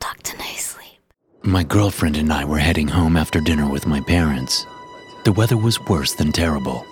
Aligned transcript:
Talk 0.00 0.22
to 0.22 0.36
nicely. 0.38 0.98
My 1.42 1.64
girlfriend 1.64 2.16
and 2.16 2.32
I 2.32 2.44
were 2.44 2.58
heading 2.58 2.88
home 2.88 3.16
after 3.16 3.40
dinner 3.40 3.68
with 3.68 3.86
my 3.86 4.00
parents. 4.00 4.64
The 5.24 5.32
weather 5.32 5.56
was 5.56 5.80
worse 5.86 6.14
than 6.14 6.30
terrible, 6.32 6.86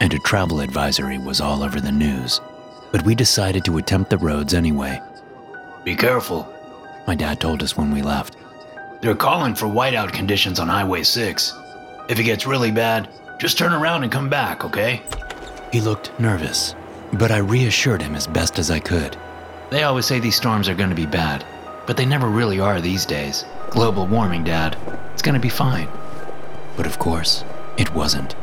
and 0.00 0.12
a 0.12 0.18
travel 0.18 0.60
advisory 0.60 1.18
was 1.18 1.40
all 1.40 1.62
over 1.62 1.80
the 1.80 1.92
news. 1.92 2.40
But 2.90 3.04
we 3.04 3.14
decided 3.14 3.64
to 3.64 3.78
attempt 3.78 4.10
the 4.10 4.18
roads 4.18 4.54
anyway. 4.54 5.00
Be 5.84 5.94
careful, 5.94 6.52
my 7.06 7.14
dad 7.14 7.40
told 7.40 7.62
us 7.62 7.76
when 7.76 7.92
we 7.92 8.02
left. 8.02 8.36
They're 9.00 9.14
calling 9.14 9.54
for 9.54 9.66
whiteout 9.66 10.12
conditions 10.12 10.58
on 10.58 10.68
Highway 10.68 11.04
6. 11.04 11.54
If 12.08 12.18
it 12.18 12.24
gets 12.24 12.46
really 12.46 12.72
bad, 12.72 13.08
just 13.38 13.56
turn 13.56 13.72
around 13.72 14.02
and 14.02 14.10
come 14.10 14.28
back, 14.28 14.64
okay? 14.64 15.02
He 15.70 15.80
looked 15.80 16.18
nervous, 16.18 16.74
but 17.12 17.30
I 17.30 17.38
reassured 17.38 18.02
him 18.02 18.16
as 18.16 18.26
best 18.26 18.58
as 18.58 18.70
I 18.70 18.80
could. 18.80 19.16
They 19.70 19.84
always 19.84 20.06
say 20.06 20.18
these 20.18 20.34
storms 20.34 20.68
are 20.68 20.74
going 20.74 20.90
to 20.90 20.96
be 20.96 21.06
bad, 21.06 21.44
but 21.88 21.96
they 21.96 22.04
never 22.04 22.28
really 22.28 22.60
are 22.60 22.82
these 22.82 23.06
days. 23.06 23.46
Global 23.70 24.06
warming, 24.06 24.44
Dad. 24.44 24.76
It's 25.14 25.22
gonna 25.22 25.40
be 25.40 25.48
fine. 25.48 25.88
But 26.76 26.84
of 26.84 26.98
course, 26.98 27.44
it 27.78 27.94
wasn't. 27.94 28.36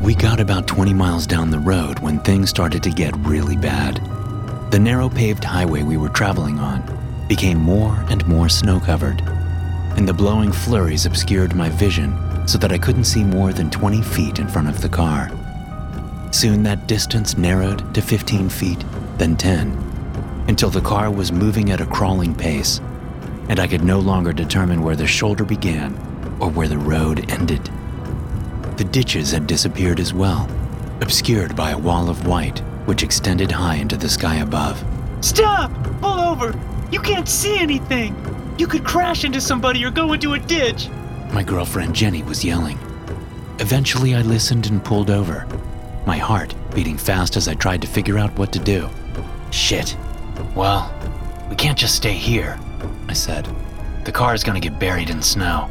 We 0.00 0.14
got 0.14 0.38
about 0.38 0.68
20 0.68 0.94
miles 0.94 1.26
down 1.26 1.50
the 1.50 1.58
road 1.58 1.98
when 1.98 2.20
things 2.20 2.48
started 2.48 2.80
to 2.84 2.90
get 2.90 3.16
really 3.26 3.56
bad. 3.56 4.00
The 4.70 4.78
narrow 4.78 5.08
paved 5.08 5.42
highway 5.42 5.82
we 5.82 5.96
were 5.96 6.10
traveling 6.10 6.60
on 6.60 6.80
became 7.26 7.58
more 7.58 8.04
and 8.08 8.24
more 8.28 8.48
snow 8.48 8.78
covered, 8.78 9.20
and 9.96 10.08
the 10.08 10.14
blowing 10.14 10.52
flurries 10.52 11.06
obscured 11.06 11.56
my 11.56 11.70
vision 11.70 12.16
so 12.46 12.56
that 12.58 12.70
I 12.70 12.78
couldn't 12.78 13.04
see 13.04 13.24
more 13.24 13.52
than 13.52 13.68
20 13.70 14.00
feet 14.00 14.38
in 14.38 14.46
front 14.46 14.68
of 14.68 14.80
the 14.80 14.88
car. 14.88 15.28
Soon 16.30 16.62
that 16.62 16.86
distance 16.86 17.36
narrowed 17.36 17.92
to 17.94 18.00
15 18.00 18.48
feet, 18.48 18.84
then 19.18 19.36
10, 19.36 19.89
until 20.50 20.68
the 20.68 20.80
car 20.80 21.12
was 21.12 21.30
moving 21.30 21.70
at 21.70 21.80
a 21.80 21.86
crawling 21.86 22.34
pace, 22.34 22.80
and 23.48 23.60
I 23.60 23.68
could 23.68 23.84
no 23.84 24.00
longer 24.00 24.32
determine 24.32 24.82
where 24.82 24.96
the 24.96 25.06
shoulder 25.06 25.44
began 25.44 25.94
or 26.40 26.50
where 26.50 26.66
the 26.66 26.76
road 26.76 27.30
ended. 27.30 27.70
The 28.76 28.82
ditches 28.82 29.30
had 29.30 29.46
disappeared 29.46 30.00
as 30.00 30.12
well, 30.12 30.50
obscured 31.00 31.54
by 31.54 31.70
a 31.70 31.78
wall 31.78 32.10
of 32.10 32.26
white 32.26 32.58
which 32.86 33.04
extended 33.04 33.52
high 33.52 33.76
into 33.76 33.96
the 33.96 34.08
sky 34.08 34.36
above. 34.36 34.84
Stop! 35.20 35.70
Pull 36.00 36.18
over! 36.18 36.58
You 36.90 36.98
can't 36.98 37.28
see 37.28 37.56
anything! 37.56 38.16
You 38.58 38.66
could 38.66 38.84
crash 38.84 39.22
into 39.22 39.40
somebody 39.40 39.84
or 39.84 39.92
go 39.92 40.14
into 40.14 40.32
a 40.32 40.40
ditch! 40.40 40.88
My 41.30 41.44
girlfriend 41.44 41.94
Jenny 41.94 42.24
was 42.24 42.44
yelling. 42.44 42.78
Eventually, 43.60 44.16
I 44.16 44.22
listened 44.22 44.66
and 44.66 44.84
pulled 44.84 45.10
over, 45.10 45.46
my 46.06 46.16
heart 46.16 46.56
beating 46.74 46.98
fast 46.98 47.36
as 47.36 47.46
I 47.46 47.54
tried 47.54 47.82
to 47.82 47.86
figure 47.86 48.18
out 48.18 48.36
what 48.36 48.52
to 48.54 48.58
do. 48.58 48.88
Shit, 49.52 49.96
well, 50.54 50.92
we 51.48 51.56
can't 51.56 51.78
just 51.78 51.96
stay 51.96 52.12
here, 52.12 52.58
I 53.08 53.12
said. 53.12 53.48
The 54.04 54.12
car 54.12 54.34
is 54.34 54.44
gonna 54.44 54.60
get 54.60 54.78
buried 54.78 55.10
in 55.10 55.22
snow. 55.22 55.68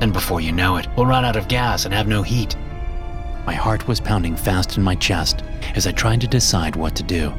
And 0.00 0.12
before 0.12 0.40
you 0.40 0.52
know 0.52 0.76
it, 0.76 0.86
we'll 0.96 1.06
run 1.06 1.24
out 1.24 1.36
of 1.36 1.48
gas 1.48 1.84
and 1.84 1.94
have 1.94 2.06
no 2.06 2.22
heat. 2.22 2.56
My 3.46 3.54
heart 3.54 3.86
was 3.86 4.00
pounding 4.00 4.36
fast 4.36 4.76
in 4.76 4.82
my 4.82 4.94
chest 4.94 5.42
as 5.74 5.86
I 5.86 5.92
tried 5.92 6.20
to 6.22 6.26
decide 6.26 6.76
what 6.76 6.94
to 6.96 7.02
do. 7.02 7.32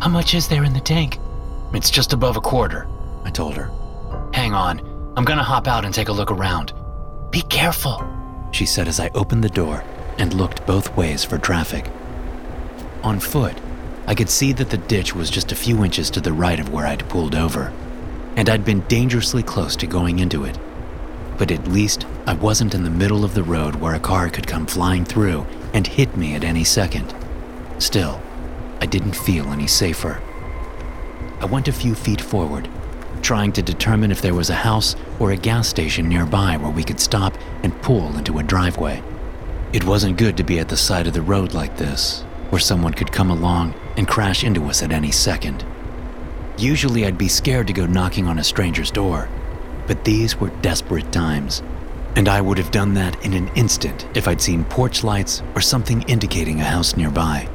How 0.00 0.08
much 0.08 0.34
is 0.34 0.48
there 0.48 0.64
in 0.64 0.72
the 0.72 0.80
tank? 0.80 1.18
It's 1.74 1.90
just 1.90 2.12
above 2.12 2.36
a 2.36 2.40
quarter, 2.40 2.88
I 3.24 3.30
told 3.30 3.54
her. 3.54 3.70
Hang 4.32 4.54
on, 4.54 4.80
I'm 5.16 5.24
gonna 5.24 5.42
hop 5.42 5.68
out 5.68 5.84
and 5.84 5.94
take 5.94 6.08
a 6.08 6.12
look 6.12 6.30
around. 6.30 6.72
Be 7.30 7.42
careful, 7.42 8.02
she 8.50 8.66
said 8.66 8.88
as 8.88 8.98
I 8.98 9.10
opened 9.14 9.44
the 9.44 9.50
door 9.50 9.84
and 10.18 10.34
looked 10.34 10.66
both 10.66 10.96
ways 10.96 11.24
for 11.24 11.38
traffic. 11.38 11.86
On 13.02 13.20
foot, 13.20 13.54
I 14.06 14.14
could 14.14 14.30
see 14.30 14.52
that 14.52 14.70
the 14.70 14.76
ditch 14.76 15.14
was 15.14 15.30
just 15.30 15.52
a 15.52 15.56
few 15.56 15.84
inches 15.84 16.10
to 16.10 16.20
the 16.20 16.32
right 16.32 16.58
of 16.58 16.72
where 16.72 16.86
I'd 16.86 17.08
pulled 17.08 17.34
over, 17.34 17.72
and 18.36 18.48
I'd 18.48 18.64
been 18.64 18.80
dangerously 18.88 19.42
close 19.42 19.76
to 19.76 19.86
going 19.86 20.18
into 20.18 20.44
it. 20.44 20.58
But 21.38 21.50
at 21.50 21.68
least 21.68 22.06
I 22.26 22.34
wasn't 22.34 22.74
in 22.74 22.84
the 22.84 22.90
middle 22.90 23.24
of 23.24 23.34
the 23.34 23.42
road 23.42 23.76
where 23.76 23.94
a 23.94 24.00
car 24.00 24.28
could 24.28 24.46
come 24.46 24.66
flying 24.66 25.04
through 25.04 25.46
and 25.72 25.86
hit 25.86 26.16
me 26.16 26.34
at 26.34 26.44
any 26.44 26.64
second. 26.64 27.14
Still, 27.78 28.20
I 28.80 28.86
didn't 28.86 29.16
feel 29.16 29.46
any 29.48 29.66
safer. 29.66 30.22
I 31.40 31.46
went 31.46 31.68
a 31.68 31.72
few 31.72 31.94
feet 31.94 32.20
forward, 32.20 32.68
trying 33.22 33.52
to 33.52 33.62
determine 33.62 34.10
if 34.10 34.22
there 34.22 34.34
was 34.34 34.50
a 34.50 34.54
house 34.54 34.96
or 35.18 35.30
a 35.30 35.36
gas 35.36 35.68
station 35.68 36.08
nearby 36.08 36.56
where 36.56 36.70
we 36.70 36.84
could 36.84 37.00
stop 37.00 37.36
and 37.62 37.80
pull 37.82 38.16
into 38.16 38.38
a 38.38 38.42
driveway. 38.42 39.02
It 39.72 39.84
wasn't 39.84 40.18
good 40.18 40.36
to 40.36 40.44
be 40.44 40.58
at 40.58 40.68
the 40.68 40.76
side 40.76 41.06
of 41.06 41.14
the 41.14 41.22
road 41.22 41.54
like 41.54 41.76
this, 41.76 42.24
where 42.50 42.60
someone 42.60 42.92
could 42.92 43.10
come 43.10 43.30
along 43.30 43.74
and 43.96 44.06
crash 44.06 44.44
into 44.44 44.66
us 44.66 44.82
at 44.82 44.92
any 44.92 45.10
second. 45.10 45.64
Usually, 46.58 47.06
I'd 47.06 47.16
be 47.16 47.28
scared 47.28 47.68
to 47.68 47.72
go 47.72 47.86
knocking 47.86 48.26
on 48.26 48.38
a 48.38 48.44
stranger's 48.44 48.90
door, 48.90 49.28
but 49.86 50.04
these 50.04 50.36
were 50.36 50.50
desperate 50.60 51.10
times, 51.10 51.62
and 52.16 52.28
I 52.28 52.40
would 52.40 52.58
have 52.58 52.70
done 52.70 52.94
that 52.94 53.24
in 53.24 53.32
an 53.32 53.48
instant 53.54 54.06
if 54.14 54.28
I'd 54.28 54.42
seen 54.42 54.64
porch 54.64 55.02
lights 55.02 55.42
or 55.54 55.60
something 55.60 56.02
indicating 56.02 56.60
a 56.60 56.64
house 56.64 56.96
nearby. 56.96 57.48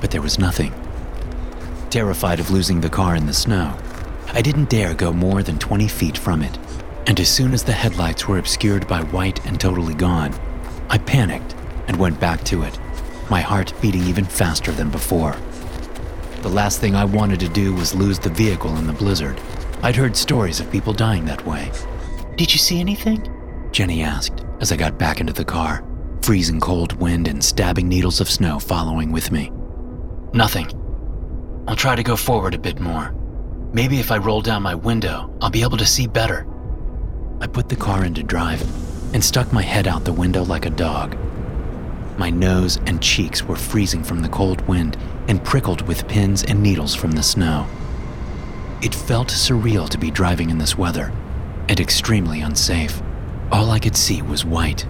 But 0.00 0.10
there 0.10 0.22
was 0.22 0.38
nothing. 0.38 0.72
Terrified 1.90 2.38
of 2.38 2.50
losing 2.50 2.80
the 2.80 2.90
car 2.90 3.16
in 3.16 3.26
the 3.26 3.32
snow, 3.32 3.76
I 4.32 4.42
didn't 4.42 4.70
dare 4.70 4.94
go 4.94 5.12
more 5.12 5.42
than 5.42 5.58
20 5.58 5.88
feet 5.88 6.18
from 6.18 6.42
it, 6.42 6.58
and 7.06 7.18
as 7.18 7.28
soon 7.28 7.54
as 7.54 7.64
the 7.64 7.72
headlights 7.72 8.28
were 8.28 8.38
obscured 8.38 8.86
by 8.86 9.02
white 9.02 9.44
and 9.46 9.58
totally 9.58 9.94
gone, 9.94 10.34
I 10.90 10.98
panicked 10.98 11.54
and 11.88 11.96
went 11.96 12.20
back 12.20 12.44
to 12.44 12.62
it 12.62 12.78
my 13.30 13.40
heart 13.40 13.72
beating 13.80 14.04
even 14.04 14.24
faster 14.24 14.72
than 14.72 14.90
before. 14.90 15.36
The 16.42 16.48
last 16.48 16.80
thing 16.80 16.94
I 16.94 17.04
wanted 17.04 17.40
to 17.40 17.48
do 17.48 17.74
was 17.74 17.94
lose 17.94 18.18
the 18.18 18.30
vehicle 18.30 18.76
in 18.76 18.86
the 18.86 18.92
blizzard. 18.92 19.40
I'd 19.82 19.96
heard 19.96 20.16
stories 20.16 20.60
of 20.60 20.70
people 20.70 20.92
dying 20.92 21.24
that 21.24 21.44
way. 21.46 21.70
Did 22.36 22.52
you 22.52 22.58
see 22.58 22.80
anything? 22.80 23.28
Jenny 23.72 24.02
asked 24.02 24.44
as 24.60 24.72
I 24.72 24.76
got 24.76 24.98
back 24.98 25.20
into 25.20 25.32
the 25.32 25.44
car, 25.44 25.84
freezing 26.22 26.60
cold 26.60 26.92
wind 27.00 27.28
and 27.28 27.42
stabbing 27.42 27.88
needles 27.88 28.20
of 28.20 28.30
snow 28.30 28.58
following 28.58 29.12
with 29.12 29.30
me. 29.30 29.50
Nothing. 30.32 30.70
I'll 31.68 31.76
try 31.76 31.96
to 31.96 32.02
go 32.02 32.16
forward 32.16 32.54
a 32.54 32.58
bit 32.58 32.80
more. 32.80 33.14
Maybe 33.72 33.98
if 33.98 34.10
I 34.10 34.18
roll 34.18 34.40
down 34.40 34.62
my 34.62 34.74
window, 34.74 35.36
I'll 35.40 35.50
be 35.50 35.62
able 35.62 35.78
to 35.78 35.86
see 35.86 36.06
better. 36.06 36.46
I 37.40 37.46
put 37.46 37.68
the 37.68 37.76
car 37.76 38.04
into 38.04 38.22
drive 38.22 38.62
and 39.12 39.22
stuck 39.22 39.52
my 39.52 39.62
head 39.62 39.86
out 39.86 40.04
the 40.04 40.12
window 40.12 40.44
like 40.44 40.66
a 40.66 40.70
dog, 40.70 41.16
my 42.18 42.30
nose 42.30 42.78
and 42.86 43.02
cheeks 43.02 43.42
were 43.42 43.56
freezing 43.56 44.02
from 44.02 44.22
the 44.22 44.28
cold 44.28 44.66
wind 44.68 44.96
and 45.28 45.44
prickled 45.44 45.82
with 45.82 46.08
pins 46.08 46.42
and 46.44 46.62
needles 46.62 46.94
from 46.94 47.12
the 47.12 47.22
snow. 47.22 47.66
It 48.82 48.94
felt 48.94 49.28
surreal 49.28 49.88
to 49.88 49.98
be 49.98 50.10
driving 50.10 50.50
in 50.50 50.58
this 50.58 50.78
weather 50.78 51.12
and 51.68 51.80
extremely 51.80 52.40
unsafe. 52.40 53.02
All 53.50 53.70
I 53.70 53.78
could 53.78 53.96
see 53.96 54.22
was 54.22 54.44
white. 54.44 54.86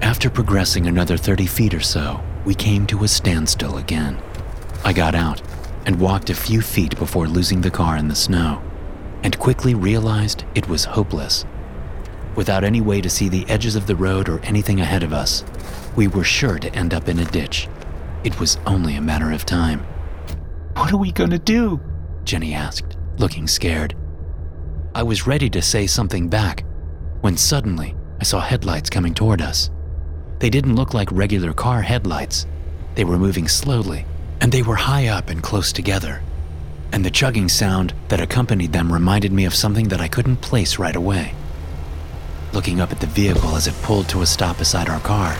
After 0.00 0.28
progressing 0.30 0.86
another 0.86 1.16
30 1.16 1.46
feet 1.46 1.74
or 1.74 1.80
so, 1.80 2.20
we 2.44 2.54
came 2.54 2.86
to 2.86 3.04
a 3.04 3.08
standstill 3.08 3.78
again. 3.78 4.18
I 4.84 4.92
got 4.92 5.14
out 5.14 5.40
and 5.86 6.00
walked 6.00 6.30
a 6.30 6.34
few 6.34 6.60
feet 6.60 6.98
before 6.98 7.26
losing 7.26 7.60
the 7.60 7.70
car 7.70 7.96
in 7.96 8.08
the 8.08 8.14
snow, 8.14 8.62
and 9.22 9.38
quickly 9.38 9.74
realized 9.74 10.44
it 10.54 10.68
was 10.68 10.84
hopeless. 10.84 11.44
Without 12.36 12.64
any 12.64 12.80
way 12.80 13.00
to 13.00 13.10
see 13.10 13.28
the 13.28 13.48
edges 13.48 13.76
of 13.76 13.86
the 13.86 13.96
road 13.96 14.28
or 14.28 14.40
anything 14.40 14.80
ahead 14.80 15.02
of 15.02 15.12
us, 15.12 15.44
we 15.96 16.08
were 16.08 16.24
sure 16.24 16.58
to 16.58 16.74
end 16.74 16.94
up 16.94 17.08
in 17.08 17.18
a 17.18 17.24
ditch. 17.26 17.68
It 18.24 18.38
was 18.40 18.58
only 18.66 18.96
a 18.96 19.02
matter 19.02 19.30
of 19.30 19.44
time. 19.44 19.80
What 20.74 20.92
are 20.92 20.96
we 20.96 21.12
gonna 21.12 21.38
do? 21.38 21.80
Jenny 22.24 22.54
asked, 22.54 22.96
looking 23.18 23.46
scared. 23.46 23.94
I 24.94 25.02
was 25.02 25.26
ready 25.26 25.50
to 25.50 25.62
say 25.62 25.86
something 25.86 26.28
back 26.28 26.64
when 27.20 27.36
suddenly 27.36 27.94
I 28.20 28.24
saw 28.24 28.40
headlights 28.40 28.90
coming 28.90 29.14
toward 29.14 29.42
us. 29.42 29.70
They 30.38 30.50
didn't 30.50 30.76
look 30.76 30.94
like 30.94 31.10
regular 31.12 31.52
car 31.52 31.82
headlights. 31.82 32.46
They 32.94 33.04
were 33.04 33.18
moving 33.18 33.48
slowly, 33.48 34.04
and 34.40 34.50
they 34.50 34.62
were 34.62 34.76
high 34.76 35.08
up 35.08 35.30
and 35.30 35.42
close 35.42 35.72
together. 35.72 36.22
And 36.92 37.04
the 37.04 37.10
chugging 37.10 37.48
sound 37.48 37.94
that 38.08 38.20
accompanied 38.20 38.72
them 38.72 38.92
reminded 38.92 39.32
me 39.32 39.44
of 39.44 39.54
something 39.54 39.88
that 39.88 40.00
I 40.00 40.08
couldn't 40.08 40.36
place 40.36 40.78
right 40.78 40.94
away. 40.94 41.34
Looking 42.52 42.80
up 42.80 42.92
at 42.92 43.00
the 43.00 43.06
vehicle 43.06 43.56
as 43.56 43.66
it 43.66 43.74
pulled 43.82 44.08
to 44.10 44.22
a 44.22 44.26
stop 44.26 44.58
beside 44.58 44.88
our 44.88 45.00
car, 45.00 45.36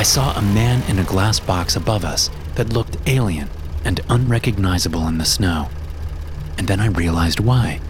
I 0.00 0.02
saw 0.02 0.32
a 0.32 0.40
man 0.40 0.82
in 0.88 0.98
a 0.98 1.04
glass 1.04 1.38
box 1.38 1.76
above 1.76 2.06
us 2.06 2.30
that 2.54 2.72
looked 2.72 2.96
alien 3.06 3.50
and 3.84 4.00
unrecognizable 4.08 5.06
in 5.08 5.18
the 5.18 5.26
snow. 5.26 5.68
And 6.56 6.66
then 6.66 6.80
I 6.80 6.86
realized 6.86 7.38
why. 7.38 7.82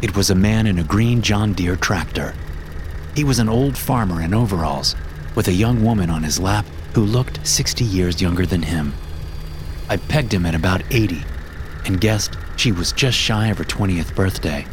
It 0.00 0.16
was 0.16 0.30
a 0.30 0.34
man 0.34 0.66
in 0.66 0.78
a 0.78 0.82
green 0.82 1.20
John 1.20 1.52
Deere 1.52 1.76
tractor. 1.76 2.34
He 3.14 3.22
was 3.22 3.38
an 3.38 3.50
old 3.50 3.76
farmer 3.76 4.22
in 4.22 4.32
overalls, 4.32 4.96
with 5.34 5.48
a 5.48 5.52
young 5.52 5.84
woman 5.84 6.08
on 6.08 6.22
his 6.22 6.40
lap 6.40 6.64
who 6.94 7.04
looked 7.04 7.46
60 7.46 7.84
years 7.84 8.22
younger 8.22 8.46
than 8.46 8.62
him. 8.62 8.94
I 9.90 9.98
pegged 9.98 10.32
him 10.32 10.46
at 10.46 10.54
about 10.54 10.82
80 10.90 11.22
and 11.84 12.00
guessed 12.00 12.38
she 12.56 12.72
was 12.72 12.92
just 12.92 13.18
shy 13.18 13.48
of 13.48 13.58
her 13.58 13.64
20th 13.64 14.14
birthday. 14.14 14.66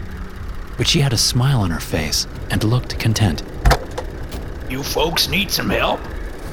But 0.77 0.87
she 0.87 1.01
had 1.01 1.11
a 1.11 1.17
smile 1.17 1.59
on 1.59 1.71
her 1.71 1.81
face 1.81 2.25
and 2.49 2.63
looked 2.63 2.97
content. 2.97 3.43
You 4.69 4.81
folks 4.81 5.27
need 5.27 5.51
some 5.51 5.69
help? 5.69 5.99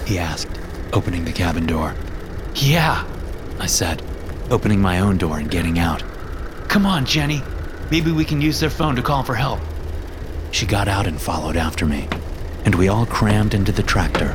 He 0.04 0.18
asked, 0.18 0.60
opening 0.92 1.24
the 1.24 1.32
cabin 1.32 1.66
door. 1.66 1.94
Yeah, 2.54 3.04
I 3.58 3.66
said, 3.66 4.02
opening 4.50 4.80
my 4.80 5.00
own 5.00 5.16
door 5.18 5.38
and 5.38 5.50
getting 5.50 5.78
out. 5.78 6.02
come 6.68 6.86
on, 6.86 7.04
Jenny. 7.04 7.42
Maybe 7.90 8.10
we 8.10 8.24
can 8.24 8.40
use 8.40 8.58
their 8.60 8.70
phone 8.70 8.96
to 8.96 9.02
call 9.02 9.22
for 9.22 9.34
help. 9.34 9.60
She 10.50 10.66
got 10.66 10.88
out 10.88 11.06
and 11.06 11.20
followed 11.20 11.56
after 11.56 11.86
me, 11.86 12.08
and 12.64 12.74
we 12.74 12.88
all 12.88 13.06
crammed 13.06 13.54
into 13.54 13.72
the 13.72 13.82
tractor, 13.82 14.32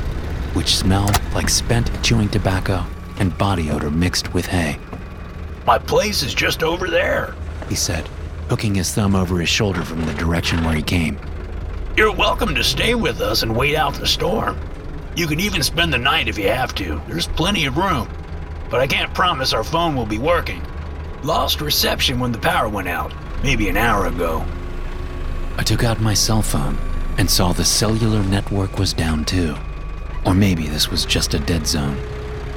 which 0.53 0.75
smelled 0.75 1.19
like 1.33 1.49
spent 1.49 1.91
chewing 2.03 2.29
tobacco 2.29 2.85
and 3.19 3.37
body 3.37 3.69
odor 3.69 3.89
mixed 3.91 4.33
with 4.33 4.45
hay. 4.45 4.77
My 5.65 5.77
place 5.77 6.23
is 6.23 6.33
just 6.33 6.63
over 6.63 6.87
there. 6.87 7.35
He 7.67 7.75
said, 7.75 8.07
hooking 8.49 8.75
his 8.75 8.93
thumb 8.93 9.15
over 9.15 9.39
his 9.39 9.49
shoulder 9.49 9.83
from 9.83 10.05
the 10.05 10.13
direction 10.13 10.63
where 10.63 10.73
he 10.75 10.81
came. 10.81 11.19
You're 11.95 12.15
welcome 12.15 12.55
to 12.55 12.63
stay 12.63 12.95
with 12.95 13.21
us 13.21 13.43
and 13.43 13.55
wait 13.55 13.75
out 13.75 13.93
the 13.93 14.07
storm. 14.07 14.57
You 15.19 15.27
can 15.27 15.41
even 15.41 15.63
spend 15.63 15.91
the 15.91 15.97
night 15.97 16.29
if 16.29 16.37
you 16.37 16.47
have 16.47 16.73
to. 16.75 17.01
There's 17.05 17.27
plenty 17.27 17.65
of 17.65 17.75
room. 17.75 18.07
But 18.69 18.79
I 18.79 18.87
can't 18.87 19.13
promise 19.13 19.51
our 19.51 19.65
phone 19.65 19.93
will 19.93 20.05
be 20.05 20.17
working. 20.17 20.65
Lost 21.23 21.59
reception 21.59 22.21
when 22.21 22.31
the 22.31 22.37
power 22.37 22.69
went 22.69 22.87
out, 22.87 23.13
maybe 23.43 23.67
an 23.67 23.75
hour 23.75 24.05
ago. 24.05 24.45
I 25.57 25.63
took 25.63 25.83
out 25.83 25.99
my 25.99 26.13
cell 26.13 26.41
phone 26.41 26.77
and 27.17 27.29
saw 27.29 27.51
the 27.51 27.65
cellular 27.65 28.23
network 28.23 28.79
was 28.79 28.93
down 28.93 29.25
too. 29.25 29.57
Or 30.25 30.33
maybe 30.33 30.67
this 30.67 30.89
was 30.89 31.03
just 31.03 31.33
a 31.33 31.39
dead 31.39 31.67
zone, 31.67 31.97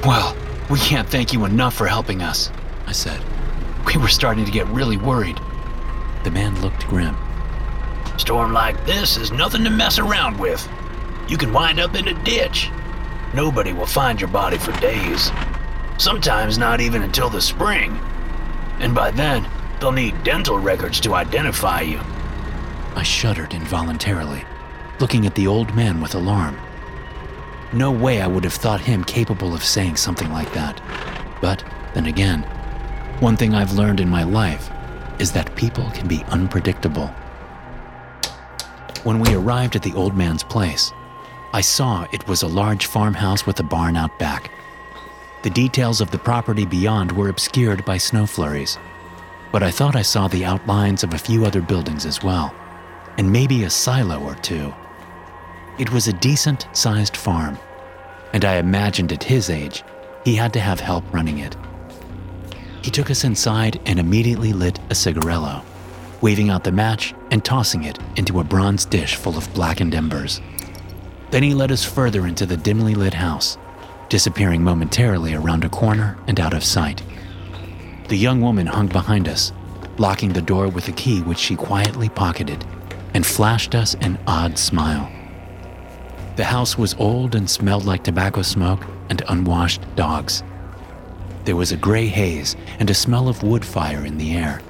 Well, 0.05 0.33
we 0.69 0.79
can't 0.79 1.09
thank 1.09 1.33
you 1.33 1.43
enough 1.43 1.73
for 1.73 1.87
helping 1.87 2.21
us. 2.21 2.49
I 2.87 2.93
said. 2.93 3.21
We 3.85 3.97
were 3.97 4.07
starting 4.07 4.45
to 4.45 4.51
get 4.51 4.67
really 4.67 4.95
worried. 4.95 5.37
The 6.23 6.31
man 6.31 6.61
looked 6.61 6.87
grim. 6.87 7.17
Storm 8.17 8.53
like 8.53 8.85
this 8.85 9.17
is 9.17 9.33
nothing 9.33 9.65
to 9.65 9.69
mess 9.69 9.99
around 9.99 10.39
with. 10.39 10.65
You 11.33 11.39
can 11.39 11.51
wind 11.51 11.79
up 11.79 11.95
in 11.95 12.09
a 12.09 12.23
ditch. 12.23 12.69
Nobody 13.33 13.73
will 13.73 13.87
find 13.87 14.21
your 14.21 14.29
body 14.29 14.59
for 14.59 14.71
days. 14.79 15.31
Sometimes 15.97 16.59
not 16.59 16.79
even 16.79 17.01
until 17.01 17.27
the 17.27 17.41
spring. 17.41 17.99
And 18.77 18.93
by 18.93 19.09
then, 19.09 19.49
they'll 19.79 19.91
need 19.91 20.23
dental 20.23 20.59
records 20.59 20.99
to 20.99 21.15
identify 21.15 21.81
you. 21.81 21.99
I 22.95 23.01
shuddered 23.01 23.55
involuntarily, 23.55 24.45
looking 24.99 25.25
at 25.25 25.33
the 25.33 25.47
old 25.47 25.73
man 25.75 26.01
with 26.01 26.13
alarm. 26.13 26.55
No 27.73 27.89
way 27.89 28.21
I 28.21 28.27
would 28.27 28.43
have 28.43 28.53
thought 28.53 28.81
him 28.81 29.03
capable 29.03 29.55
of 29.55 29.65
saying 29.65 29.95
something 29.95 30.31
like 30.31 30.53
that. 30.53 30.79
But 31.41 31.63
then 31.95 32.05
again, 32.05 32.43
one 33.21 33.37
thing 33.37 33.55
I've 33.55 33.73
learned 33.73 33.99
in 33.99 34.07
my 34.07 34.21
life 34.21 34.69
is 35.17 35.31
that 35.31 35.55
people 35.55 35.89
can 35.95 36.07
be 36.07 36.23
unpredictable. 36.25 37.07
When 39.03 39.17
we 39.17 39.33
arrived 39.33 39.75
at 39.75 39.81
the 39.81 39.95
old 39.95 40.15
man's 40.15 40.43
place, 40.43 40.93
I 41.55 41.61
saw 41.61 42.07
it 42.11 42.27
was 42.27 42.41
a 42.41 42.47
large 42.47 42.87
farmhouse 42.87 43.45
with 43.45 43.59
a 43.59 43.63
barn 43.63 43.95
out 43.95 44.17
back. 44.17 44.49
The 45.43 45.51
details 45.51 46.01
of 46.01 46.09
the 46.09 46.17
property 46.17 46.65
beyond 46.65 47.11
were 47.11 47.29
obscured 47.29 47.85
by 47.85 47.99
snow 47.99 48.25
flurries, 48.25 48.79
but 49.51 49.61
I 49.61 49.69
thought 49.69 49.95
I 49.95 50.01
saw 50.01 50.27
the 50.27 50.45
outlines 50.45 51.03
of 51.03 51.13
a 51.13 51.17
few 51.19 51.45
other 51.45 51.61
buildings 51.61 52.07
as 52.07 52.23
well, 52.23 52.51
and 53.19 53.31
maybe 53.31 53.65
a 53.65 53.69
silo 53.69 54.19
or 54.19 54.33
two. 54.33 54.73
It 55.77 55.91
was 55.91 56.07
a 56.07 56.13
decent 56.13 56.67
sized 56.73 57.15
farm, 57.15 57.59
and 58.33 58.45
I 58.45 58.55
imagined 58.55 59.11
at 59.11 59.23
his 59.23 59.51
age 59.51 59.83
he 60.25 60.33
had 60.33 60.53
to 60.53 60.59
have 60.59 60.79
help 60.79 61.03
running 61.13 61.37
it. 61.37 61.55
He 62.81 62.89
took 62.89 63.11
us 63.11 63.23
inside 63.23 63.79
and 63.85 63.99
immediately 63.99 64.53
lit 64.53 64.79
a 64.89 64.95
cigarillo, 64.95 65.61
waving 66.21 66.49
out 66.49 66.63
the 66.63 66.71
match 66.71 67.13
and 67.29 67.45
tossing 67.45 67.83
it 67.83 67.99
into 68.15 68.39
a 68.39 68.43
bronze 68.43 68.85
dish 68.85 69.17
full 69.17 69.37
of 69.37 69.53
blackened 69.53 69.93
embers. 69.93 70.41
Then 71.33 71.41
he 71.41 71.55
led 71.55 71.71
us 71.71 71.83
further 71.83 72.27
into 72.27 72.45
the 72.45 72.57
dimly 72.57 72.93
lit 72.93 73.15
house, 73.15 73.57
disappearing 74.07 74.63
momentarily 74.63 75.33
around 75.33 75.65
a 75.65 75.69
corner 75.69 76.15
and 76.27 76.39
out 76.39 76.53
of 76.53 76.63
sight. 76.63 77.01
The 78.07 78.15
young 78.15 78.39
woman 78.39 78.67
hung 78.67 78.85
behind 78.85 79.27
us, 79.27 79.51
locking 79.97 80.31
the 80.31 80.43
door 80.43 80.67
with 80.67 80.89
a 80.89 80.91
key 80.91 81.23
which 81.23 81.39
she 81.39 81.55
quietly 81.55 82.07
pocketed, 82.07 82.63
and 83.15 83.25
flashed 83.25 83.73
us 83.73 83.95
an 83.95 84.19
odd 84.27 84.59
smile. 84.59 85.11
The 86.35 86.43
house 86.43 86.77
was 86.77 86.93
old 86.99 87.33
and 87.33 87.49
smelled 87.49 87.85
like 87.85 88.03
tobacco 88.03 88.43
smoke 88.43 88.85
and 89.09 89.23
unwashed 89.27 89.81
dogs. 89.95 90.43
There 91.45 91.55
was 91.55 91.71
a 91.71 91.77
gray 91.77 92.05
haze 92.05 92.55
and 92.77 92.91
a 92.91 92.93
smell 92.93 93.27
of 93.27 93.41
wood 93.41 93.65
fire 93.65 94.05
in 94.05 94.19
the 94.19 94.35
air. 94.35 94.61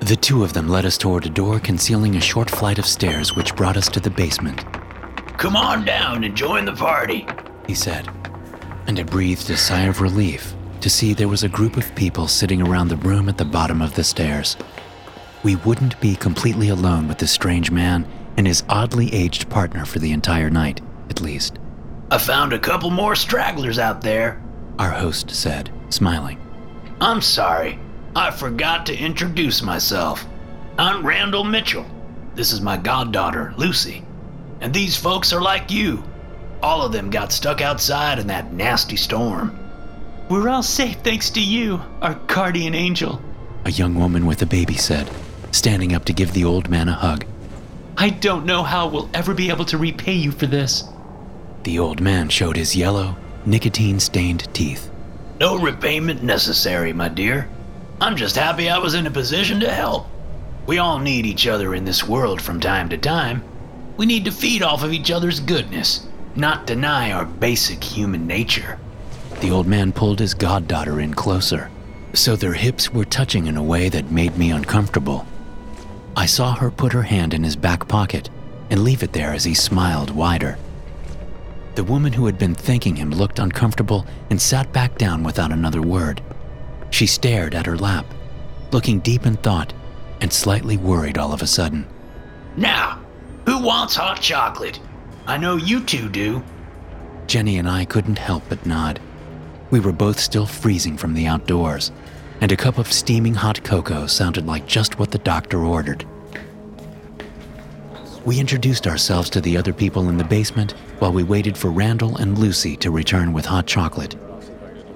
The 0.00 0.16
two 0.16 0.44
of 0.44 0.52
them 0.52 0.68
led 0.68 0.84
us 0.84 0.98
toward 0.98 1.24
a 1.24 1.30
door 1.30 1.60
concealing 1.60 2.14
a 2.14 2.20
short 2.20 2.50
flight 2.50 2.78
of 2.78 2.84
stairs 2.84 3.34
which 3.34 3.56
brought 3.56 3.78
us 3.78 3.88
to 3.88 4.00
the 4.00 4.10
basement, 4.10 4.66
Come 5.44 5.56
on 5.56 5.84
down 5.84 6.24
and 6.24 6.34
join 6.34 6.64
the 6.64 6.72
party. 6.72 7.26
he 7.66 7.74
said. 7.74 8.08
And 8.86 8.98
I 8.98 9.02
breathed 9.02 9.50
a 9.50 9.58
sigh 9.58 9.82
of 9.82 10.00
relief 10.00 10.54
to 10.80 10.88
see 10.88 11.12
there 11.12 11.28
was 11.28 11.42
a 11.42 11.50
group 11.50 11.76
of 11.76 11.94
people 11.94 12.28
sitting 12.28 12.62
around 12.62 12.88
the 12.88 12.96
room 12.96 13.28
at 13.28 13.36
the 13.36 13.44
bottom 13.44 13.82
of 13.82 13.94
the 13.94 14.04
stairs. 14.04 14.56
We 15.42 15.56
wouldn't 15.56 16.00
be 16.00 16.16
completely 16.16 16.70
alone 16.70 17.08
with 17.08 17.18
this 17.18 17.30
strange 17.30 17.70
man 17.70 18.06
and 18.38 18.46
his 18.46 18.64
oddly 18.70 19.12
aged 19.12 19.50
partner 19.50 19.84
for 19.84 19.98
the 19.98 20.12
entire 20.12 20.48
night, 20.48 20.80
at 21.10 21.20
least, 21.20 21.58
I 22.10 22.16
found 22.16 22.54
a 22.54 22.58
couple 22.58 22.88
more 22.88 23.14
stragglers 23.14 23.78
out 23.78 24.00
there. 24.00 24.42
our 24.78 24.92
host 24.92 25.28
said, 25.28 25.70
smiling. 25.90 26.40
I'm 27.02 27.20
sorry. 27.20 27.78
I 28.16 28.30
forgot 28.30 28.86
to 28.86 28.96
introduce 28.96 29.60
myself. 29.60 30.24
I'm 30.78 31.06
Randall 31.06 31.44
Mitchell. 31.44 31.84
This 32.34 32.50
is 32.50 32.62
my 32.62 32.78
goddaughter, 32.78 33.52
Lucy. 33.58 34.06
And 34.60 34.72
these 34.72 34.96
folks 34.96 35.32
are 35.32 35.42
like 35.42 35.70
you. 35.70 36.02
All 36.62 36.82
of 36.82 36.92
them 36.92 37.10
got 37.10 37.32
stuck 37.32 37.60
outside 37.60 38.18
in 38.18 38.26
that 38.28 38.52
nasty 38.52 38.96
storm. 38.96 39.58
We're 40.28 40.48
all 40.48 40.62
safe 40.62 40.96
thanks 41.00 41.28
to 41.30 41.40
you, 41.40 41.82
our 42.00 42.14
guardian 42.26 42.74
angel. 42.74 43.20
A 43.66 43.70
young 43.70 43.94
woman 43.94 44.24
with 44.24 44.40
a 44.42 44.46
baby 44.46 44.74
said, 44.74 45.10
standing 45.50 45.94
up 45.94 46.04
to 46.06 46.12
give 46.12 46.32
the 46.32 46.44
old 46.44 46.70
man 46.70 46.88
a 46.88 46.94
hug. 46.94 47.26
I 47.96 48.10
don't 48.10 48.46
know 48.46 48.62
how 48.62 48.88
we'll 48.88 49.10
ever 49.14 49.34
be 49.34 49.50
able 49.50 49.66
to 49.66 49.78
repay 49.78 50.14
you 50.14 50.32
for 50.32 50.46
this. 50.46 50.84
The 51.62 51.78
old 51.78 52.00
man 52.00 52.28
showed 52.28 52.56
his 52.56 52.74
yellow, 52.74 53.16
nicotine 53.46 54.00
stained 54.00 54.52
teeth. 54.54 54.90
No 55.40 55.58
repayment 55.58 56.22
necessary, 56.22 56.92
my 56.92 57.08
dear. 57.08 57.48
I'm 58.00 58.16
just 58.16 58.36
happy 58.36 58.68
I 58.68 58.78
was 58.78 58.94
in 58.94 59.06
a 59.06 59.10
position 59.10 59.60
to 59.60 59.70
help. 59.70 60.06
We 60.66 60.78
all 60.78 60.98
need 60.98 61.26
each 61.26 61.46
other 61.46 61.74
in 61.74 61.84
this 61.84 62.08
world 62.08 62.40
from 62.40 62.60
time 62.60 62.88
to 62.88 62.98
time. 62.98 63.44
We 63.96 64.06
need 64.06 64.24
to 64.24 64.32
feed 64.32 64.62
off 64.62 64.82
of 64.82 64.92
each 64.92 65.10
other's 65.10 65.40
goodness, 65.40 66.06
not 66.34 66.66
deny 66.66 67.12
our 67.12 67.24
basic 67.24 67.82
human 67.82 68.26
nature. 68.26 68.78
The 69.40 69.50
old 69.50 69.66
man 69.66 69.92
pulled 69.92 70.18
his 70.18 70.34
goddaughter 70.34 71.00
in 71.00 71.14
closer, 71.14 71.70
so 72.12 72.34
their 72.34 72.54
hips 72.54 72.92
were 72.92 73.04
touching 73.04 73.46
in 73.46 73.56
a 73.56 73.62
way 73.62 73.88
that 73.88 74.10
made 74.10 74.36
me 74.36 74.50
uncomfortable. 74.50 75.26
I 76.16 76.26
saw 76.26 76.54
her 76.54 76.70
put 76.70 76.92
her 76.92 77.02
hand 77.02 77.34
in 77.34 77.44
his 77.44 77.56
back 77.56 77.86
pocket 77.86 78.30
and 78.70 78.82
leave 78.82 79.02
it 79.02 79.12
there 79.12 79.32
as 79.32 79.44
he 79.44 79.54
smiled 79.54 80.10
wider. 80.10 80.58
The 81.74 81.84
woman 81.84 82.12
who 82.12 82.26
had 82.26 82.38
been 82.38 82.54
thanking 82.54 82.96
him 82.96 83.10
looked 83.10 83.38
uncomfortable 83.38 84.06
and 84.30 84.40
sat 84.40 84.72
back 84.72 84.96
down 84.96 85.22
without 85.22 85.52
another 85.52 85.82
word. 85.82 86.22
She 86.90 87.06
stared 87.06 87.54
at 87.54 87.66
her 87.66 87.76
lap, 87.76 88.06
looking 88.72 89.00
deep 89.00 89.26
in 89.26 89.36
thought 89.36 89.72
and 90.20 90.32
slightly 90.32 90.76
worried 90.76 91.18
all 91.18 91.32
of 91.32 91.42
a 91.42 91.46
sudden. 91.46 91.86
Now, 92.56 93.03
who 93.46 93.62
wants 93.62 93.94
hot 93.94 94.20
chocolate? 94.20 94.80
I 95.26 95.36
know 95.36 95.56
you 95.56 95.80
two 95.80 96.08
do. 96.08 96.42
Jenny 97.26 97.58
and 97.58 97.68
I 97.68 97.84
couldn't 97.84 98.18
help 98.18 98.42
but 98.48 98.64
nod. 98.66 99.00
We 99.70 99.80
were 99.80 99.92
both 99.92 100.18
still 100.18 100.46
freezing 100.46 100.96
from 100.96 101.14
the 101.14 101.26
outdoors, 101.26 101.90
and 102.40 102.52
a 102.52 102.56
cup 102.56 102.78
of 102.78 102.92
steaming 102.92 103.34
hot 103.34 103.62
cocoa 103.64 104.06
sounded 104.06 104.46
like 104.46 104.66
just 104.66 104.98
what 104.98 105.10
the 105.10 105.18
doctor 105.18 105.64
ordered. 105.64 106.06
We 108.24 108.40
introduced 108.40 108.86
ourselves 108.86 109.28
to 109.30 109.40
the 109.40 109.56
other 109.56 109.72
people 109.72 110.08
in 110.08 110.16
the 110.16 110.24
basement 110.24 110.72
while 110.98 111.12
we 111.12 111.22
waited 111.22 111.58
for 111.58 111.70
Randall 111.70 112.16
and 112.16 112.38
Lucy 112.38 112.76
to 112.76 112.90
return 112.90 113.32
with 113.32 113.44
hot 113.44 113.66
chocolate. 113.66 114.14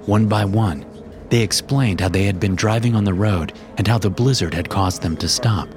One 0.06 0.26
by 0.26 0.44
one, 0.44 0.86
they 1.28 1.42
explained 1.42 2.00
how 2.00 2.08
they 2.08 2.24
had 2.24 2.40
been 2.40 2.54
driving 2.54 2.96
on 2.96 3.04
the 3.04 3.12
road 3.12 3.52
and 3.76 3.86
how 3.86 3.98
the 3.98 4.08
blizzard 4.08 4.54
had 4.54 4.70
caused 4.70 5.02
them 5.02 5.16
to 5.18 5.28
stop. 5.28 5.68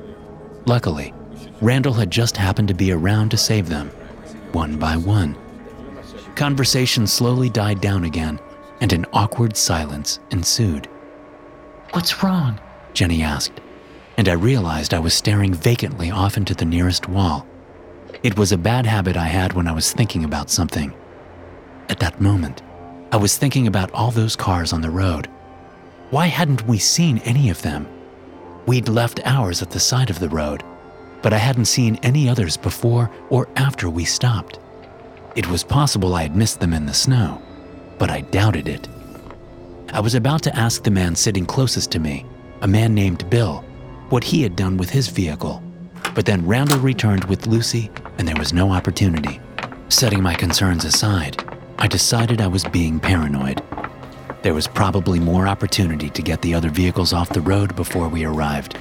Luckily, 0.66 1.14
Randall 1.62 1.94
had 1.94 2.10
just 2.10 2.38
happened 2.38 2.68
to 2.70 2.74
be 2.74 2.92
around 2.92 3.30
to 3.30 3.38
save 3.38 3.70
them, 3.70 3.90
one 4.52 4.78
by 4.78 4.98
one. 4.98 5.38
Conversation 6.36 7.06
slowly 7.06 7.50
died 7.50 7.80
down 7.82 8.04
again, 8.04 8.40
and 8.82 8.92
an 8.92 9.06
awkward 9.14 9.56
silence 9.56 10.20
ensued. 10.32 10.88
What's 11.92 12.24
wrong? 12.24 12.60
Jenny 12.94 13.22
asked, 13.22 13.62
and 14.18 14.28
I 14.28 14.34
realized 14.34 14.94
I 14.94 15.00
was 15.00 15.14
staring 15.14 15.54
vacantly 15.54 16.10
off 16.10 16.36
into 16.36 16.56
the 16.56 16.66
nearest 16.66 17.08
wall. 17.08 17.46
It 18.24 18.38
was 18.38 18.52
a 18.52 18.58
bad 18.58 18.88
habit 18.88 19.16
I 19.16 19.28
had 19.28 19.54
when 19.54 19.68
I 19.68 19.72
was 19.72 19.94
thinking 19.94 20.24
about 20.24 20.50
something. 20.50 20.94
At 21.90 22.00
that 22.00 22.20
moment, 22.20 22.64
I 23.12 23.18
was 23.18 23.38
thinking 23.38 23.68
about 23.68 23.92
all 23.92 24.10
those 24.10 24.36
cars 24.36 24.74
on 24.74 24.82
the 24.82 24.90
road. 24.90 25.28
Why 26.10 26.28
hadn't 26.28 26.68
we 26.68 26.80
seen 26.80 27.20
any 27.20 27.50
of 27.50 27.62
them? 27.62 27.88
We'd 28.66 28.90
left 28.90 29.20
ours 29.26 29.62
at 29.62 29.72
the 29.72 29.80
side 29.80 30.10
of 30.10 30.20
the 30.20 30.30
road, 30.30 30.64
but 31.22 31.34
I 31.34 31.38
hadn't 31.38 31.66
seen 31.66 32.00
any 32.04 32.28
others 32.28 32.58
before 32.58 33.12
or 33.30 33.48
after 33.56 33.90
we 33.90 34.06
stopped. 34.06 34.60
It 35.36 35.48
was 35.48 35.64
possible 35.64 36.16
I 36.16 36.24
had 36.24 36.36
missed 36.36 36.60
them 36.60 36.74
in 36.74 36.86
the 36.86 36.94
snow, 36.94 37.42
but 37.98 38.10
I 38.10 38.22
doubted 38.22 38.68
it. 38.68 38.88
I 39.94 40.00
was 40.00 40.16
about 40.16 40.42
to 40.44 40.56
ask 40.56 40.84
the 40.84 40.92
man 40.92 41.16
sitting 41.16 41.46
closest 41.46 41.92
to 41.92 42.00
me, 42.00 42.26
a 42.62 42.68
man 42.68 42.94
named 42.94 43.30
Bill, 43.30 43.64
what 44.10 44.24
he 44.24 44.42
had 44.42 44.56
done 44.56 44.78
with 44.78 44.90
his 44.90 45.08
vehicle, 45.08 45.64
but 46.16 46.26
then 46.26 46.46
Randall 46.46 46.80
returned 46.80 47.24
with 47.26 47.48
Lucy 47.48 47.90
and 48.18 48.28
there 48.28 48.36
was 48.36 48.54
no 48.54 48.72
opportunity. 48.72 49.40
Setting 49.90 50.22
my 50.22 50.34
concerns 50.34 50.86
aside, 50.86 51.44
I 51.80 51.88
decided 51.88 52.42
I 52.42 52.48
was 52.48 52.64
being 52.66 53.00
paranoid. 53.00 53.62
There 54.42 54.54
was 54.54 54.68
probably 54.68 55.20
more 55.20 55.48
opportunity 55.48 56.10
to 56.10 56.22
get 56.22 56.42
the 56.42 56.54
other 56.54 56.70
vehicles 56.70 57.14
off 57.14 57.30
the 57.30 57.42
road 57.42 57.76
before 57.76 58.08
we 58.08 58.26
arrived. 58.26 58.78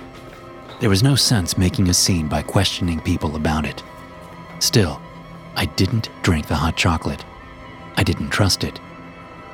There 0.81 0.89
was 0.89 1.03
no 1.03 1.15
sense 1.15 1.59
making 1.59 1.91
a 1.91 1.95
scene 1.95 2.27
by 2.27 2.41
questioning 2.41 3.01
people 3.01 3.37
about 3.37 3.67
it. 3.67 3.83
Still, 4.61 4.99
I 5.55 5.67
didn't 5.67 6.09
drink 6.23 6.47
the 6.47 6.55
hot 6.55 6.75
chocolate. 6.75 7.23
I 7.99 8.03
didn't 8.03 8.31
trust 8.31 8.65
it. 8.65 8.81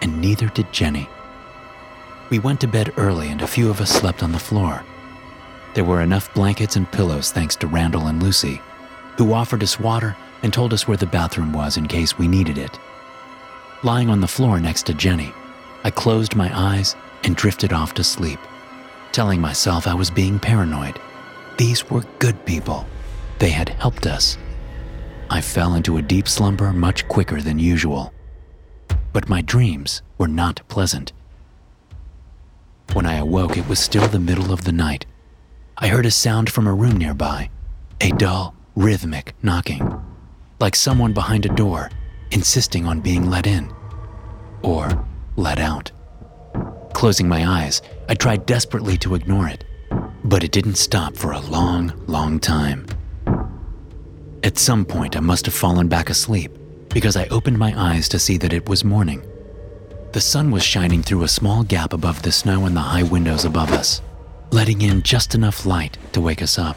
And 0.02 0.21
neither 0.21 0.47
did 0.47 0.73
Jenny. 0.73 1.09
We 2.30 2.38
went 2.38 2.61
to 2.61 2.68
bed 2.68 2.95
early 2.97 3.28
and 3.28 3.42
a 3.42 3.47
few 3.49 3.68
of 3.68 3.80
us 3.80 3.90
slept 3.90 4.23
on 4.23 4.30
the 4.30 4.38
floor. 4.38 4.85
There 5.75 5.85
were 5.85 6.00
enough 6.00 6.33
blankets 6.33 6.76
and 6.76 6.90
pillows 6.92 7.33
thanks 7.33 7.56
to 7.56 7.66
Randall 7.66 8.06
and 8.06 8.23
Lucy, 8.23 8.62
who 9.18 9.33
offered 9.33 9.64
us 9.64 9.80
water 9.80 10.16
and 10.45 10.52
told 10.52 10.73
us 10.73 10.87
where 10.87 10.97
the 10.97 11.06
bathroom 11.06 11.52
was 11.52 11.76
in 11.76 11.88
case 11.88 12.16
we 12.16 12.28
needed 12.28 12.56
it. 12.56 12.78
Lying 13.83 14.11
on 14.11 14.21
the 14.21 14.28
floor 14.28 14.61
next 14.61 14.87
to 14.87 14.95
Jenny, 14.95 15.33
I 15.83 15.90
closed 15.90 16.37
my 16.37 16.56
eyes 16.56 16.95
and 17.25 17.35
drifted 17.35 17.73
off 17.73 17.95
to 17.95 18.04
sleep, 18.04 18.38
telling 19.11 19.40
myself 19.40 19.88
I 19.88 19.95
was 19.95 20.09
being 20.09 20.38
paranoid. 20.38 21.00
These 21.57 21.91
were 21.91 22.05
good 22.19 22.45
people. 22.45 22.87
They 23.39 23.51
had 23.51 23.71
helped 23.71 24.07
us. 24.07 24.37
I 25.31 25.41
fell 25.41 25.75
into 25.75 25.97
a 25.97 26.03
deep 26.03 26.29
slumber 26.29 26.73
much 26.73 27.09
quicker 27.09 27.41
than 27.41 27.59
usual. 27.59 28.13
But 29.13 29.29
my 29.29 29.43
dreams 29.43 30.03
were 30.19 30.29
not 30.29 30.61
pleasant. 30.69 31.13
When 32.93 33.07
I 33.07 33.17
awoke, 33.17 33.57
it 33.57 33.69
was 33.69 33.79
still 33.79 34.07
the 34.07 34.19
middle 34.21 34.53
of 34.53 34.65
the 34.65 34.73
night. 34.73 35.07
I 35.79 35.89
heard 35.89 36.07
a 36.07 36.11
sound 36.11 36.51
from 36.51 36.67
a 36.67 36.75
room 36.75 36.97
nearby 36.97 37.51
a 38.01 38.11
dull, 38.11 38.55
rhythmic 38.75 39.35
knocking, 39.43 40.03
like 40.61 40.77
someone 40.77 41.15
behind 41.15 41.47
a 41.47 41.55
door 41.55 41.91
insisting 42.31 42.87
on 42.87 43.01
being 43.01 43.29
let 43.31 43.47
in 43.47 43.73
or 44.63 45.07
let 45.37 45.59
out. 45.59 45.91
Closing 46.93 47.29
my 47.29 47.47
eyes, 47.47 47.83
I 48.09 48.15
tried 48.15 48.47
desperately 48.47 48.97
to 48.99 49.15
ignore 49.15 49.49
it, 49.49 49.65
but 50.26 50.42
it 50.42 50.50
didn't 50.50 50.75
stop 50.75 51.16
for 51.16 51.30
a 51.30 51.40
long, 51.40 51.92
long 52.09 52.40
time. 52.40 52.85
At 54.42 54.59
some 54.59 54.85
point, 54.85 55.16
I 55.16 55.21
must 55.21 55.47
have 55.47 55.54
fallen 55.54 55.87
back 55.87 56.11
asleep 56.11 56.50
because 56.88 57.16
I 57.16 57.26
opened 57.28 57.59
my 57.59 57.73
eyes 57.80 58.09
to 58.09 58.18
see 58.18 58.37
that 58.38 58.52
it 58.52 58.68
was 58.68 58.85
morning. 58.85 59.25
The 60.12 60.21
sun 60.21 60.50
was 60.50 60.64
shining 60.64 61.02
through 61.02 61.23
a 61.23 61.28
small 61.28 61.62
gap 61.62 61.92
above 61.92 62.23
the 62.23 62.33
snow 62.33 62.66
in 62.66 62.75
the 62.75 62.80
high 62.80 63.04
windows 63.04 63.45
above 63.45 63.71
us, 63.71 64.02
letting 64.50 64.83
in 64.83 65.02
just 65.02 65.35
enough 65.35 65.64
light 65.64 65.97
to 66.12 66.21
wake 66.21 66.42
us 66.42 66.59
up. 66.59 66.76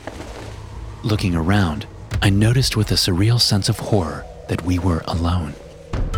Looking 1.04 1.36
around, 1.36 1.88
I 2.22 2.30
noticed 2.30 2.78
with 2.78 2.92
a 2.92 2.96
surreal 2.96 3.40
sense 3.40 3.68
of 3.68 3.80
horror 3.80 4.26
that 4.48 4.64
we 4.64 4.78
were 4.78 5.04
alone. 5.08 5.54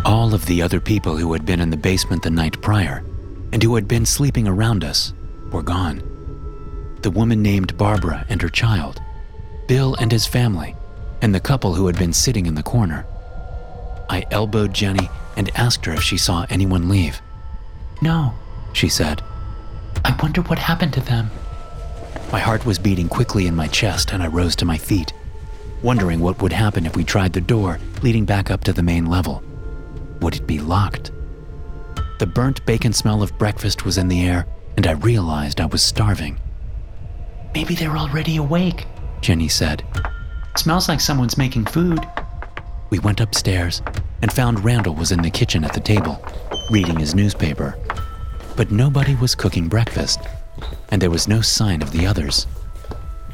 All 0.04 0.34
of 0.34 0.44
the 0.46 0.60
other 0.60 0.80
people 0.80 1.16
who 1.16 1.32
had 1.32 1.46
been 1.46 1.60
in 1.60 1.70
the 1.70 1.76
basement 1.78 2.24
the 2.24 2.30
night 2.30 2.60
prior 2.60 3.04
and 3.52 3.62
who 3.62 3.74
had 3.74 3.88
been 3.88 4.04
sleeping 4.04 4.46
around 4.46 4.84
us 4.84 5.14
were 5.50 5.62
gone. 5.62 6.11
The 7.02 7.10
woman 7.10 7.42
named 7.42 7.76
Barbara 7.76 8.24
and 8.28 8.40
her 8.42 8.48
child, 8.48 9.00
Bill 9.66 9.94
and 9.96 10.10
his 10.12 10.26
family, 10.26 10.76
and 11.20 11.34
the 11.34 11.40
couple 11.40 11.74
who 11.74 11.86
had 11.86 11.98
been 11.98 12.12
sitting 12.12 12.46
in 12.46 12.54
the 12.54 12.62
corner. 12.62 13.06
I 14.08 14.24
elbowed 14.30 14.72
Jenny 14.72 15.08
and 15.36 15.50
asked 15.56 15.84
her 15.86 15.92
if 15.94 16.02
she 16.02 16.16
saw 16.16 16.46
anyone 16.48 16.88
leave. 16.88 17.20
No, 18.00 18.34
She 18.72 18.88
said, 18.88 19.22
I 20.04 20.16
wonder 20.22 20.42
what 20.42 20.58
happened 20.58 20.92
to 20.94 21.00
them. 21.00 21.30
My 22.32 22.40
heart 22.40 22.64
was 22.64 22.78
beating 22.78 23.08
quickly 23.08 23.46
in 23.46 23.54
my 23.54 23.66
chest, 23.68 24.12
and 24.12 24.22
I 24.22 24.26
rose 24.28 24.56
to 24.56 24.64
my 24.64 24.78
feet, 24.78 25.12
wondering 25.82 26.20
what 26.20 26.40
would 26.40 26.52
happen 26.52 26.86
if 26.86 26.96
we 26.96 27.04
tried 27.04 27.32
the 27.32 27.40
door 27.40 27.78
leading 28.02 28.24
back 28.24 28.50
up 28.50 28.64
to 28.64 28.72
the 28.72 28.82
main 28.82 29.06
level. 29.06 29.42
Would 30.20 30.36
it 30.36 30.46
be 30.46 30.58
locked? 30.58 31.10
The 32.18 32.26
burnt 32.26 32.64
bacon 32.64 32.92
smell 32.92 33.22
of 33.22 33.36
breakfast 33.38 33.84
was 33.84 33.98
in 33.98 34.08
the 34.08 34.22
air, 34.22 34.46
and 34.76 34.86
I 34.86 34.92
realized 34.92 35.60
I 35.60 35.66
was 35.66 35.82
starving. 35.82 36.38
Maybe 37.54 37.74
they're 37.74 37.96
already 37.96 38.36
awake. 38.36 38.86
Jenny 39.20 39.48
said. 39.48 39.84
Smells 40.56 40.88
like 40.88 41.00
someone's 41.00 41.38
making 41.38 41.66
food. 41.66 42.00
We 42.90 42.98
went 42.98 43.20
upstairs 43.20 43.82
and 44.22 44.32
found 44.32 44.64
Randall 44.64 44.94
was 44.94 45.12
in 45.12 45.22
the 45.22 45.30
kitchen 45.30 45.64
at 45.64 45.72
the 45.72 45.80
table, 45.80 46.24
reading 46.70 46.98
his 46.98 47.14
newspaper. 47.14 47.78
But 48.56 48.70
nobody 48.70 49.14
was 49.16 49.34
cooking 49.34 49.68
breakfast, 49.68 50.20
and 50.90 51.00
there 51.00 51.10
was 51.10 51.28
no 51.28 51.40
sign 51.40 51.82
of 51.82 51.90
the 51.90 52.06
others. 52.06 52.46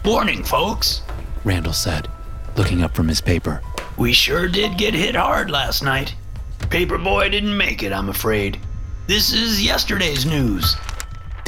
Morning, 0.04 0.42
folks. 0.42 1.02
Randall 1.44 1.72
said, 1.72 2.08
looking 2.56 2.82
up 2.82 2.94
from 2.94 3.08
his 3.08 3.20
paper. 3.20 3.60
We 3.96 4.12
sure 4.12 4.48
did 4.48 4.78
get 4.78 4.94
hit 4.94 5.14
hard 5.14 5.50
last 5.50 5.82
night. 5.82 6.14
Paperboy 6.60 7.30
didn't 7.30 7.56
make 7.56 7.82
it, 7.82 7.92
I'm 7.92 8.08
afraid. 8.08 8.58
This 9.06 9.32
is 9.32 9.62
yesterday's 9.64 10.26
news. 10.26 10.76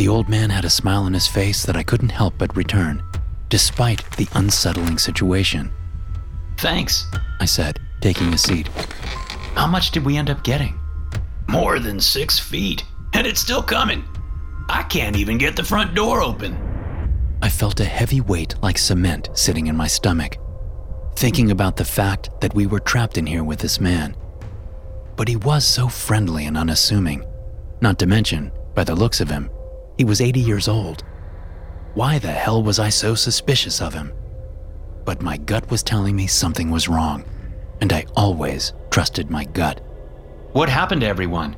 The 0.01 0.09
old 0.09 0.31
man 0.31 0.49
had 0.49 0.65
a 0.65 0.71
smile 0.71 1.03
on 1.03 1.13
his 1.13 1.27
face 1.27 1.63
that 1.67 1.77
I 1.77 1.83
couldn't 1.83 2.09
help 2.09 2.33
but 2.39 2.57
return, 2.57 3.03
despite 3.51 4.03
the 4.17 4.27
unsettling 4.33 4.97
situation. 4.97 5.71
Thanks. 6.57 7.05
I 7.39 7.45
said, 7.45 7.79
taking 8.01 8.33
a 8.33 8.39
seat. 8.39 8.69
How 9.55 9.67
much 9.67 9.91
did 9.91 10.07
we 10.07 10.17
end 10.17 10.31
up 10.31 10.43
getting? 10.43 10.81
More 11.49 11.79
than 11.79 12.01
six 12.01 12.39
feet, 12.39 12.83
and 13.13 13.27
it's 13.27 13.43
still 13.43 13.63
coming. 13.63 14.03
I 14.71 14.85
can't 14.85 15.17
even 15.17 15.37
get 15.37 15.55
the 15.55 15.65
front 15.65 15.95
door 15.95 16.23
open. 16.23 16.57
I 17.43 17.51
felt 17.51 17.79
a 17.81 17.85
heavy 17.85 18.23
weight 18.23 18.55
like 18.63 18.79
cement 18.79 19.29
sitting 19.35 19.67
in 19.67 19.77
my 19.77 19.87
stomach, 19.87 20.39
thinking 21.15 21.51
about 21.51 21.77
the 21.77 21.85
fact 21.85 22.31
that 22.41 22.55
we 22.55 22.67
were 22.67 22.81
trapped 22.81 23.19
in 23.19 23.27
here 23.27 23.45
with 23.45 23.59
this 23.59 23.79
man. 23.79 24.17
But 25.17 25.29
he 25.29 25.37
was 25.37 25.67
so 25.67 25.89
friendly 25.89 26.47
and 26.47 26.57
unassuming. 26.57 27.23
Not 27.83 27.99
to 27.99 28.07
mention, 28.07 28.51
by 28.75 28.85
the 28.85 28.95
looks 28.95 29.21
of 29.21 29.29
him, 29.29 29.51
he 30.01 30.05
was 30.05 30.23
80 30.23 30.41
years 30.41 30.67
old. 30.67 31.05
Why 31.93 32.19
the 32.19 32.33
hell 32.33 32.63
was 32.63 32.79
I 32.79 32.89
so 32.89 33.15
suspicious 33.15 33.83
of 33.83 33.93
him? 33.93 34.15
But 35.05 35.21
my 35.21 35.37
gut 35.37 35.71
was 35.71 35.83
telling 35.83 36.17
me 36.17 36.27
something 36.27 36.71
was 36.71 36.89
wrong, 36.89 37.23
and 37.83 37.93
I 37.93 38.07
always 38.17 38.73
trusted 38.89 39.29
my 39.29 39.45
gut. 39.45 39.81
What 40.53 40.71
happened 40.71 41.03
to 41.03 41.07
everyone? 41.07 41.55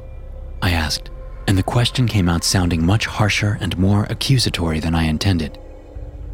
I 0.61 0.73
asked, 0.73 1.09
and 1.47 1.57
the 1.57 1.63
question 1.63 2.09
came 2.09 2.29
out 2.29 2.43
sounding 2.43 2.85
much 2.85 3.07
harsher 3.07 3.59
and 3.61 3.79
more 3.79 4.09
accusatory 4.11 4.81
than 4.81 4.97
I 4.97 5.05
intended. 5.05 5.57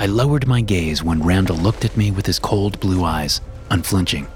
I 0.00 0.06
lowered 0.06 0.46
my 0.46 0.62
gaze 0.62 1.04
when 1.04 1.22
Randall 1.22 1.58
looked 1.58 1.84
at 1.84 1.98
me 1.98 2.10
with 2.10 2.24
his 2.24 2.38
cold 2.38 2.80
blue 2.80 3.04
eyes, 3.04 3.42
unflinching. 3.70 4.28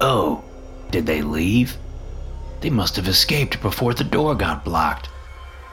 Oh, 0.00 0.42
did 0.90 1.06
they 1.06 1.22
leave? 1.22 1.76
They 2.60 2.70
must 2.70 2.96
have 2.96 3.06
escaped 3.06 3.62
before 3.62 3.94
the 3.94 4.02
door 4.02 4.34
got 4.34 4.64
blocked. 4.64 5.10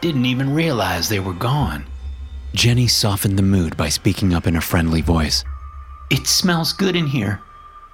Didn't 0.01 0.25
even 0.25 0.54
realize 0.54 1.10
they 1.10 1.20
were 1.20 1.34
gone. 1.34 1.86
Jenny 2.54 2.88
softened 2.88 3.38
the 3.38 3.44
mood 3.44 3.75
by 3.75 3.89
speaking 3.89 4.34
up 4.34 4.48
in 4.48 4.56
a 4.56 4.62
friendly 4.62 5.01
voice. 5.01 5.44
It 6.10 6.27
smells 6.27 6.72
good 6.74 6.96
in 6.96 7.08
here. 7.08 7.42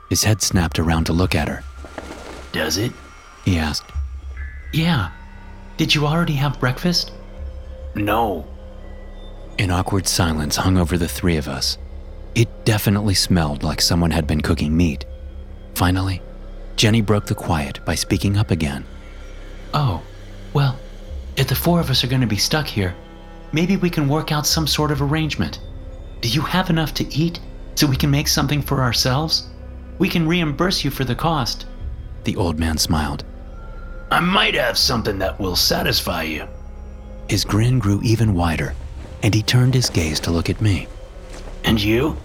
His 0.10 0.24
head 0.24 0.42
snapped 0.42 0.80
around 0.80 1.06
to 1.06 1.14
look 1.14 1.34
at 1.34 1.48
her. 1.48 1.64
Does 2.52 2.78
it? 2.78 2.92
He 3.46 3.58
asked. 3.58 3.90
Yeah. 4.74 5.12
Did 5.78 5.96
you 5.96 6.06
already 6.06 6.34
have 6.34 6.60
breakfast? 6.60 7.12
No. 7.96 8.46
An 9.60 9.72
awkward 9.72 10.08
silence 10.08 10.56
hung 10.56 10.78
over 10.78 10.98
the 10.98 11.08
three 11.08 11.38
of 11.38 11.48
us. 11.48 11.78
It 12.36 12.66
definitely 12.66 13.14
smelled 13.14 13.64
like 13.64 13.82
someone 13.82 14.12
had 14.12 14.28
been 14.28 14.42
cooking 14.42 14.76
meat. 14.76 15.06
Finally, 15.76 16.22
Jenny 16.76 17.02
broke 17.02 17.28
the 17.28 17.36
quiet 17.36 17.80
by 17.86 17.96
speaking 17.96 18.38
up 18.38 18.52
again. 18.52 18.86
Oh, 19.74 20.02
well, 20.54 20.78
if 21.38 21.48
the 21.48 21.56
four 21.56 21.80
of 21.80 21.90
us 21.90 22.04
are 22.04 22.08
going 22.08 22.22
to 22.22 22.28
be 22.28 22.38
stuck 22.38 22.68
here, 22.68 22.96
maybe 23.52 23.78
we 23.78 23.90
can 23.90 24.08
work 24.08 24.32
out 24.32 24.46
some 24.46 24.68
sort 24.68 24.92
of 24.92 25.02
arrangement. 25.02 25.60
Do 26.22 26.30
you 26.30 26.42
have 26.42 26.70
enough 26.70 26.94
to 26.96 27.14
eat 27.14 27.40
so 27.76 27.88
we 27.88 27.98
can 27.98 28.12
make 28.12 28.28
something 28.28 28.62
for 28.62 28.82
ourselves? 28.82 29.50
We 30.00 30.10
can 30.10 30.28
reimburse 30.28 30.84
you 30.84 30.92
for 30.92 31.04
the 31.04 31.16
cost. 31.16 31.66
The 32.24 32.36
old 32.36 32.60
man 32.60 32.78
smiled. 32.78 33.26
I 34.12 34.20
might 34.20 34.54
have 34.54 34.78
something 34.78 35.18
that 35.20 35.40
will 35.40 35.56
satisfy 35.56 36.24
you. 36.24 36.48
His 37.30 37.44
grin 37.44 37.80
grew 37.80 38.02
even 38.04 38.36
wider, 38.36 38.76
and 39.24 39.34
he 39.34 39.42
turned 39.42 39.74
his 39.74 39.90
gaze 39.90 40.20
to 40.22 40.32
look 40.32 40.50
at 40.50 40.62
me. 40.62 40.88
And 41.64 41.82
you? 41.82 42.18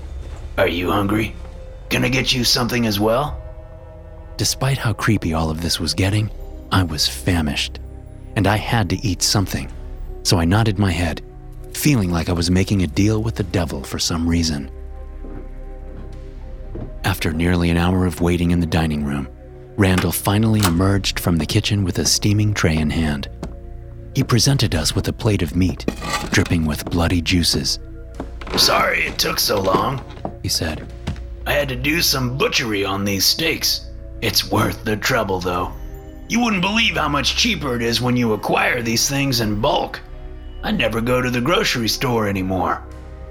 Are 0.59 0.69
you 0.69 0.91
hungry? 0.91 1.35
Can 1.89 2.05
I 2.05 2.09
get 2.09 2.35
you 2.35 2.45
something 2.45 2.87
as 2.87 3.01
well? 3.01 3.41
Despite 4.37 4.79
how 4.79 4.93
creepy 4.93 5.33
all 5.33 5.51
of 5.51 5.63
this 5.63 5.81
was 5.81 5.95
getting, 5.95 6.31
I 6.71 6.83
was 6.83 7.09
famished, 7.09 7.79
and 8.39 8.47
I 8.47 8.57
had 8.57 8.89
to 8.91 9.05
eat 9.05 9.21
something. 9.21 9.69
So 10.23 10.39
I 10.39 10.45
nodded 10.45 10.79
my 10.79 10.93
head, 10.93 11.23
feeling 11.75 12.13
like 12.13 12.29
I 12.29 12.33
was 12.35 12.53
making 12.53 12.83
a 12.83 12.87
deal 12.87 13.21
with 13.21 13.35
the 13.35 13.43
devil 13.43 13.83
for 13.83 13.99
some 13.99 14.29
reason. 14.29 14.71
After 17.03 17.33
nearly 17.33 17.69
an 17.71 17.77
hour 17.77 18.07
of 18.07 18.21
waiting 18.21 18.53
in 18.53 18.61
the 18.61 18.75
dining 18.81 19.05
room, 19.05 19.29
Randall 19.77 20.13
finally 20.13 20.61
emerged 20.61 21.19
from 21.19 21.39
the 21.39 21.47
kitchen 21.47 21.83
with 21.83 21.99
a 21.99 22.05
steaming 22.05 22.55
tray 22.55 22.77
in 22.77 22.91
hand. 22.91 23.29
He 24.15 24.23
presented 24.23 24.73
us 24.73 24.95
with 24.95 25.09
a 25.09 25.13
plate 25.13 25.43
of 25.43 25.57
meat, 25.57 25.85
dripping 26.31 26.65
with 26.65 26.89
bloody 26.93 27.21
juices. 27.21 27.81
Sorry 28.57 29.01
it 29.01 29.19
took 29.19 29.41
so 29.41 29.61
long, 29.61 30.01
he 30.45 30.49
said. 30.49 30.87
I 31.45 31.55
had 31.55 31.69
to 31.71 31.77
do 31.77 32.01
some 32.01 32.39
butchery 32.39 32.85
on 32.85 33.05
these 33.05 33.27
steaks. 33.27 33.91
It's 34.23 34.49
worth 34.49 34.85
the 34.85 34.97
trouble, 34.97 35.41
though. 35.41 35.73
You 36.29 36.41
wouldn't 36.41 36.63
believe 36.63 36.97
how 36.97 37.09
much 37.09 37.37
cheaper 37.37 37.75
it 37.75 37.83
is 37.83 38.03
when 38.03 38.17
you 38.17 38.35
acquire 38.35 38.83
these 38.83 39.09
things 39.09 39.41
in 39.41 39.61
bulk. 39.61 40.01
I 40.63 40.71
never 40.73 41.01
go 41.01 41.23
to 41.23 41.31
the 41.31 41.41
grocery 41.41 41.89
store 41.89 42.29
anymore. 42.29 42.83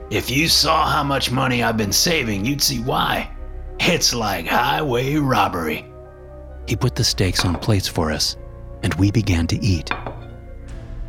If 0.10 0.32
you 0.32 0.48
saw 0.48 0.88
how 0.88 1.04
much 1.04 1.32
money 1.32 1.62
I've 1.62 1.78
been 1.78 1.92
saving, 1.92 2.46
you'd 2.46 2.62
see 2.62 2.80
why. 2.80 3.30
It's 3.80 4.14
like 4.14 4.48
highway 4.48 5.16
robbery. 5.18 5.86
He 6.68 6.76
put 6.76 6.96
the 6.96 7.04
steaks 7.04 7.46
on 7.46 7.60
plates 7.60 7.88
for 7.88 8.12
us, 8.12 8.36
and 8.82 8.94
we 8.96 9.12
began 9.12 9.46
to 9.48 9.60
eat. 9.64 9.92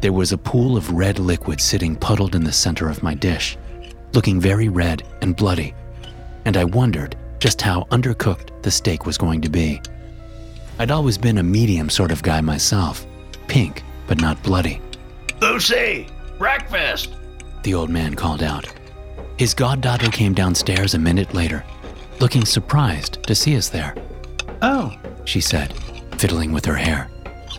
There 0.00 0.12
was 0.12 0.32
a 0.32 0.38
pool 0.38 0.76
of 0.76 0.90
red 0.90 1.18
liquid 1.18 1.60
sitting 1.60 1.96
puddled 1.96 2.34
in 2.34 2.44
the 2.44 2.52
center 2.52 2.90
of 2.90 3.02
my 3.02 3.14
dish, 3.14 3.56
looking 4.12 4.40
very 4.40 4.68
red 4.68 5.02
and 5.22 5.34
bloody, 5.34 5.74
and 6.44 6.56
I 6.56 6.64
wondered 6.64 7.16
just 7.38 7.62
how 7.62 7.84
undercooked 7.90 8.62
the 8.62 8.70
steak 8.70 9.06
was 9.06 9.16
going 9.16 9.40
to 9.40 9.48
be. 9.48 9.80
I'd 10.78 10.92
always 10.92 11.18
been 11.18 11.38
a 11.38 11.42
medium 11.42 11.90
sort 11.90 12.12
of 12.12 12.22
guy 12.22 12.40
myself, 12.40 13.04
pink, 13.48 13.82
but 14.06 14.20
not 14.20 14.40
bloody. 14.44 14.80
Lucy, 15.40 16.06
breakfast! 16.38 17.14
The 17.64 17.74
old 17.74 17.90
man 17.90 18.14
called 18.14 18.42
out. 18.44 18.66
His 19.38 19.54
goddaughter 19.54 20.08
came 20.10 20.34
downstairs 20.34 20.94
a 20.94 20.98
minute 20.98 21.34
later, 21.34 21.64
looking 22.20 22.44
surprised 22.44 23.22
to 23.24 23.34
see 23.34 23.56
us 23.56 23.68
there. 23.68 23.94
Oh, 24.62 24.96
she 25.24 25.40
said, 25.40 25.74
fiddling 26.16 26.52
with 26.52 26.64
her 26.64 26.76
hair. 26.76 27.10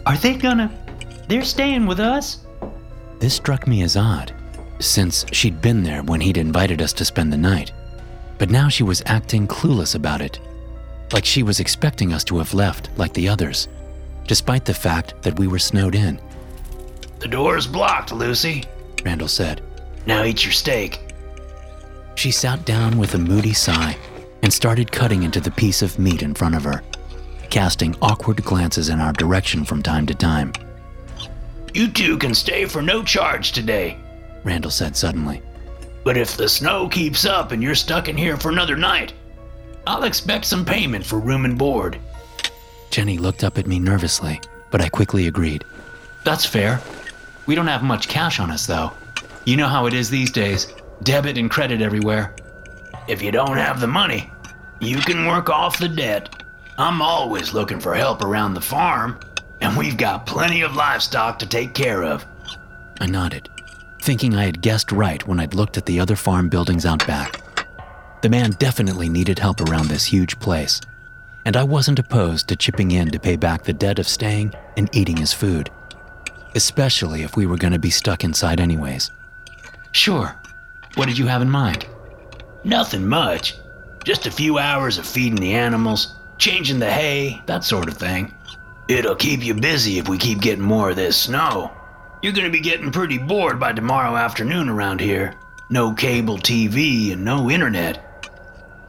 Are 0.05 0.17
they 0.17 0.35
gonna? 0.35 0.71
They're 1.27 1.43
staying 1.43 1.85
with 1.87 1.99
us? 1.99 2.45
This 3.19 3.33
struck 3.33 3.67
me 3.67 3.83
as 3.83 3.97
odd, 3.97 4.33
since 4.79 5.25
she'd 5.33 5.61
been 5.61 5.83
there 5.83 6.03
when 6.03 6.21
he'd 6.21 6.37
invited 6.37 6.81
us 6.81 6.93
to 6.93 7.05
spend 7.05 7.33
the 7.33 7.37
night. 7.37 7.73
But 8.37 8.49
now 8.49 8.69
she 8.69 8.83
was 8.83 9.03
acting 9.05 9.45
clueless 9.45 9.95
about 9.95 10.21
it, 10.21 10.39
like 11.13 11.25
she 11.25 11.43
was 11.43 11.59
expecting 11.59 12.13
us 12.13 12.23
to 12.25 12.37
have 12.37 12.53
left 12.53 12.89
like 12.97 13.13
the 13.13 13.27
others, 13.27 13.67
despite 14.27 14.65
the 14.65 14.73
fact 14.73 15.21
that 15.21 15.37
we 15.39 15.47
were 15.47 15.59
snowed 15.59 15.95
in. 15.95 16.19
The 17.19 17.27
door's 17.27 17.67
blocked, 17.67 18.11
Lucy, 18.11 18.63
Randall 19.03 19.27
said. 19.27 19.61
Now 20.05 20.23
eat 20.23 20.43
your 20.43 20.53
steak. 20.53 20.99
She 22.15 22.31
sat 22.31 22.65
down 22.65 22.97
with 22.97 23.13
a 23.13 23.17
moody 23.17 23.53
sigh 23.53 23.97
and 24.41 24.53
started 24.53 24.91
cutting 24.91 25.23
into 25.23 25.39
the 25.39 25.51
piece 25.51 25.81
of 25.81 25.99
meat 25.99 26.21
in 26.21 26.33
front 26.33 26.55
of 26.55 26.63
her, 26.63 26.83
casting 27.49 27.95
awkward 28.01 28.43
glances 28.43 28.89
in 28.89 28.99
our 28.99 29.13
direction 29.13 29.65
from 29.65 29.83
time 29.83 30.05
to 30.05 30.15
time. 30.15 30.53
You 31.73 31.89
two 31.89 32.17
can 32.17 32.33
stay 32.33 32.65
for 32.65 32.81
no 32.81 33.03
charge 33.03 33.51
today, 33.51 33.97
Randall 34.43 34.71
said 34.71 34.95
suddenly. 34.95 35.41
But 36.03 36.17
if 36.17 36.37
the 36.37 36.49
snow 36.49 36.87
keeps 36.87 37.25
up 37.25 37.51
and 37.51 37.61
you're 37.61 37.75
stuck 37.75 38.07
in 38.07 38.17
here 38.17 38.37
for 38.37 38.49
another 38.49 38.75
night, 38.75 39.13
I'll 39.89 40.03
expect 40.03 40.45
some 40.45 40.65
payment 40.65 41.03
for 41.03 41.19
room 41.19 41.45
and 41.45 41.57
board. 41.57 41.97
Jenny 42.91 43.17
looked 43.17 43.43
up 43.43 43.57
at 43.57 43.65
me 43.65 43.79
nervously, 43.79 44.39
but 44.69 44.81
I 44.81 44.87
quickly 44.87 45.25
agreed. 45.25 45.65
That's 46.23 46.45
fair. 46.45 46.79
We 47.47 47.55
don't 47.55 47.65
have 47.65 47.81
much 47.81 48.07
cash 48.07 48.39
on 48.39 48.51
us, 48.51 48.67
though. 48.67 48.91
You 49.45 49.57
know 49.57 49.67
how 49.67 49.87
it 49.87 49.95
is 49.95 50.07
these 50.07 50.29
days 50.29 50.71
debit 51.01 51.39
and 51.39 51.49
credit 51.49 51.81
everywhere. 51.81 52.35
If 53.07 53.23
you 53.23 53.31
don't 53.31 53.57
have 53.57 53.79
the 53.79 53.87
money, 53.87 54.31
you 54.79 54.97
can 54.97 55.25
work 55.25 55.49
off 55.49 55.79
the 55.79 55.89
debt. 55.89 56.43
I'm 56.77 57.01
always 57.01 57.55
looking 57.55 57.79
for 57.79 57.95
help 57.95 58.23
around 58.23 58.53
the 58.53 58.61
farm, 58.61 59.19
and 59.59 59.75
we've 59.75 59.97
got 59.97 60.27
plenty 60.27 60.61
of 60.61 60.75
livestock 60.75 61.39
to 61.39 61.47
take 61.47 61.73
care 61.73 62.03
of. 62.03 62.23
I 63.01 63.07
nodded, 63.07 63.49
thinking 64.03 64.35
I 64.35 64.45
had 64.45 64.61
guessed 64.61 64.91
right 64.91 65.25
when 65.27 65.39
I'd 65.39 65.55
looked 65.55 65.79
at 65.79 65.87
the 65.87 65.99
other 65.99 66.15
farm 66.15 66.47
buildings 66.47 66.85
out 66.85 67.07
back. 67.07 67.41
The 68.21 68.29
man 68.29 68.51
definitely 68.51 69.07
needed 69.07 69.39
help 69.39 69.61
around 69.61 69.87
this 69.87 70.05
huge 70.05 70.39
place, 70.39 70.81
and 71.45 71.55
I 71.55 71.63
wasn't 71.63 71.99
opposed 71.99 72.49
to 72.49 72.57
chipping 72.57 72.91
in 72.91 73.11
to 73.11 73.19
pay 73.19 73.37
back 73.37 73.63
the 73.63 73.71
debt 73.71 73.97
of 73.97 74.09
staying 74.09 74.53
and 74.75 74.89
eating 74.91 75.15
his 75.15 75.31
food, 75.31 75.69
especially 76.53 77.23
if 77.23 77.37
we 77.37 77.45
were 77.45 77.57
going 77.57 77.71
to 77.71 77.79
be 77.79 77.89
stuck 77.89 78.25
inside 78.25 78.59
anyways. 78.59 79.09
Sure. 79.93 80.35
What 80.95 81.07
did 81.07 81.17
you 81.17 81.27
have 81.27 81.41
in 81.41 81.49
mind? 81.49 81.85
Nothing 82.65 83.07
much. 83.07 83.55
Just 84.03 84.27
a 84.27 84.31
few 84.31 84.57
hours 84.57 84.97
of 84.97 85.07
feeding 85.07 85.39
the 85.39 85.53
animals, 85.53 86.15
changing 86.37 86.79
the 86.79 86.91
hay, 86.91 87.41
that 87.45 87.63
sort 87.63 87.87
of 87.87 87.95
thing. 87.95 88.33
It'll 88.89 89.15
keep 89.15 89.45
you 89.45 89.53
busy 89.53 89.97
if 89.97 90.09
we 90.09 90.17
keep 90.17 90.41
getting 90.41 90.63
more 90.63 90.89
of 90.89 90.97
this 90.97 91.15
snow. 91.15 91.71
You're 92.21 92.33
gonna 92.33 92.49
be 92.49 92.59
getting 92.59 92.91
pretty 92.91 93.17
bored 93.17 93.61
by 93.61 93.71
tomorrow 93.71 94.17
afternoon 94.17 94.67
around 94.67 94.99
here. 94.99 95.35
No 95.69 95.93
cable 95.93 96.37
TV 96.37 97.13
and 97.13 97.23
no 97.23 97.49
internet. 97.49 98.08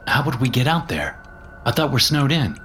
How 0.07 0.23
would 0.25 0.39
we 0.39 0.49
get 0.49 0.67
out 0.67 0.87
there? 0.87 1.19
I 1.65 1.71
thought 1.71 1.91
we're 1.91 1.99
snowed 1.99 2.31
in. 2.31 2.59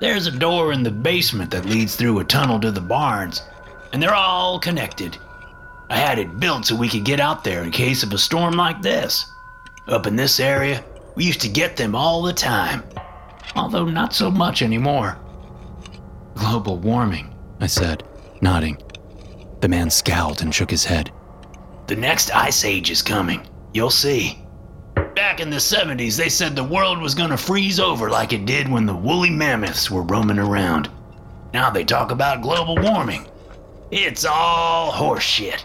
There's 0.00 0.26
a 0.26 0.32
door 0.32 0.72
in 0.72 0.82
the 0.82 0.90
basement 0.90 1.50
that 1.52 1.64
leads 1.64 1.96
through 1.96 2.18
a 2.18 2.24
tunnel 2.24 2.60
to 2.60 2.70
the 2.70 2.80
barns, 2.80 3.42
and 3.92 4.02
they're 4.02 4.14
all 4.14 4.58
connected. 4.58 5.16
I 5.88 5.96
had 5.96 6.18
it 6.18 6.40
built 6.40 6.66
so 6.66 6.74
we 6.74 6.88
could 6.88 7.04
get 7.04 7.20
out 7.20 7.44
there 7.44 7.62
in 7.62 7.70
case 7.70 8.02
of 8.02 8.12
a 8.12 8.18
storm 8.18 8.54
like 8.54 8.82
this. 8.82 9.26
Up 9.88 10.06
in 10.06 10.16
this 10.16 10.40
area, 10.40 10.84
we 11.14 11.24
used 11.24 11.40
to 11.42 11.48
get 11.48 11.76
them 11.76 11.94
all 11.94 12.22
the 12.22 12.32
time, 12.32 12.82
although 13.54 13.84
not 13.84 14.14
so 14.14 14.30
much 14.30 14.62
anymore. 14.62 15.18
Global 16.34 16.78
warming, 16.78 17.34
I 17.60 17.66
said, 17.66 18.04
nodding. 18.40 18.82
The 19.60 19.68
man 19.68 19.90
scowled 19.90 20.42
and 20.42 20.54
shook 20.54 20.70
his 20.70 20.84
head. 20.84 21.12
The 21.86 21.96
next 21.96 22.34
ice 22.34 22.64
age 22.64 22.90
is 22.90 23.02
coming. 23.02 23.46
You'll 23.72 23.90
see. 23.90 24.41
Back 25.14 25.40
in 25.40 25.50
the 25.50 25.56
70s, 25.56 26.16
they 26.16 26.28
said 26.28 26.54
the 26.54 26.64
world 26.64 27.00
was 27.00 27.14
gonna 27.14 27.36
freeze 27.36 27.78
over 27.78 28.08
like 28.10 28.32
it 28.32 28.46
did 28.46 28.68
when 28.68 28.86
the 28.86 28.94
woolly 28.94 29.30
mammoths 29.30 29.90
were 29.90 30.02
roaming 30.02 30.38
around. 30.38 30.90
Now 31.52 31.70
they 31.70 31.84
talk 31.84 32.10
about 32.10 32.42
global 32.42 32.76
warming. 32.76 33.26
It's 33.90 34.24
all 34.24 34.90
horseshit. 34.90 35.64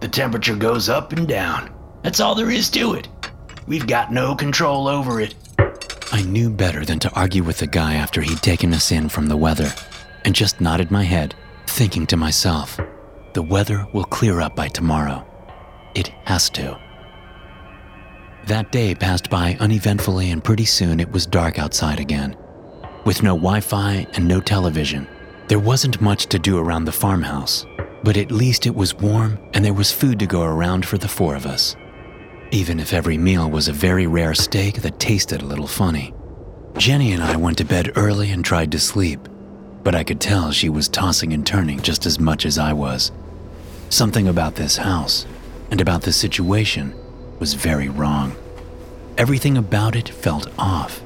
The 0.00 0.08
temperature 0.08 0.54
goes 0.54 0.88
up 0.88 1.12
and 1.12 1.26
down. 1.26 1.74
That's 2.02 2.20
all 2.20 2.34
there 2.34 2.50
is 2.50 2.70
to 2.70 2.94
it. 2.94 3.08
We've 3.66 3.86
got 3.86 4.12
no 4.12 4.34
control 4.34 4.86
over 4.86 5.20
it. 5.20 5.34
I 6.12 6.22
knew 6.22 6.50
better 6.50 6.84
than 6.84 6.98
to 7.00 7.12
argue 7.14 7.42
with 7.42 7.58
the 7.58 7.66
guy 7.66 7.94
after 7.94 8.20
he'd 8.20 8.42
taken 8.42 8.72
us 8.74 8.92
in 8.92 9.08
from 9.08 9.26
the 9.26 9.36
weather, 9.36 9.72
and 10.24 10.34
just 10.34 10.60
nodded 10.60 10.90
my 10.90 11.02
head, 11.02 11.34
thinking 11.66 12.06
to 12.08 12.16
myself, 12.16 12.78
the 13.32 13.42
weather 13.42 13.86
will 13.92 14.04
clear 14.04 14.40
up 14.40 14.54
by 14.54 14.68
tomorrow. 14.68 15.26
It 15.94 16.08
has 16.24 16.50
to. 16.50 16.78
That 18.46 18.70
day 18.70 18.94
passed 18.94 19.30
by 19.30 19.56
uneventfully, 19.58 20.30
and 20.30 20.44
pretty 20.44 20.66
soon 20.66 21.00
it 21.00 21.10
was 21.10 21.24
dark 21.24 21.58
outside 21.58 21.98
again. 21.98 22.36
With 23.06 23.22
no 23.22 23.36
Wi 23.36 23.60
Fi 23.60 24.06
and 24.12 24.28
no 24.28 24.42
television, 24.42 25.06
there 25.48 25.58
wasn't 25.58 26.02
much 26.02 26.26
to 26.26 26.38
do 26.38 26.58
around 26.58 26.84
the 26.84 26.92
farmhouse, 26.92 27.64
but 28.02 28.18
at 28.18 28.30
least 28.30 28.66
it 28.66 28.74
was 28.74 28.94
warm 28.94 29.38
and 29.54 29.64
there 29.64 29.72
was 29.72 29.90
food 29.90 30.18
to 30.18 30.26
go 30.26 30.42
around 30.42 30.84
for 30.84 30.98
the 30.98 31.08
four 31.08 31.34
of 31.34 31.46
us. 31.46 31.74
Even 32.50 32.80
if 32.80 32.92
every 32.92 33.16
meal 33.16 33.50
was 33.50 33.68
a 33.68 33.72
very 33.72 34.06
rare 34.06 34.34
steak 34.34 34.82
that 34.82 35.00
tasted 35.00 35.40
a 35.40 35.46
little 35.46 35.66
funny. 35.66 36.12
Jenny 36.76 37.12
and 37.12 37.22
I 37.22 37.36
went 37.36 37.56
to 37.58 37.64
bed 37.64 37.92
early 37.96 38.30
and 38.30 38.44
tried 38.44 38.72
to 38.72 38.78
sleep, 38.78 39.26
but 39.82 39.94
I 39.94 40.04
could 40.04 40.20
tell 40.20 40.52
she 40.52 40.68
was 40.68 40.88
tossing 40.88 41.32
and 41.32 41.46
turning 41.46 41.80
just 41.80 42.04
as 42.04 42.20
much 42.20 42.44
as 42.44 42.58
I 42.58 42.74
was. 42.74 43.10
Something 43.88 44.28
about 44.28 44.54
this 44.54 44.76
house 44.76 45.24
and 45.70 45.80
about 45.80 46.02
this 46.02 46.16
situation 46.16 46.94
was 47.38 47.54
very 47.54 47.88
wrong. 47.88 48.36
Everything 49.16 49.56
about 49.56 49.96
it 49.96 50.08
felt 50.08 50.48
off. 50.58 51.00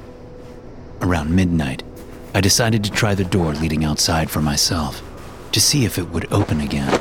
Around 1.00 1.34
midnight, 1.34 1.82
I 2.34 2.40
decided 2.40 2.84
to 2.84 2.90
try 2.90 3.14
the 3.14 3.24
door 3.24 3.54
leading 3.54 3.84
outside 3.84 4.30
for 4.30 4.40
myself 4.40 5.02
to 5.52 5.60
see 5.60 5.84
if 5.84 5.98
it 5.98 6.10
would 6.10 6.32
open 6.32 6.60
again. 6.60 7.00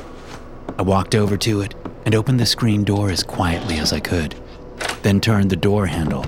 I 0.77 0.81
walked 0.83 1.15
over 1.15 1.37
to 1.37 1.61
it 1.61 1.75
and 2.05 2.15
opened 2.15 2.39
the 2.39 2.45
screen 2.45 2.83
door 2.83 3.09
as 3.09 3.23
quietly 3.23 3.77
as 3.77 3.91
I 3.91 3.99
could, 3.99 4.35
then 5.01 5.19
turned 5.19 5.49
the 5.49 5.55
door 5.55 5.85
handle, 5.87 6.23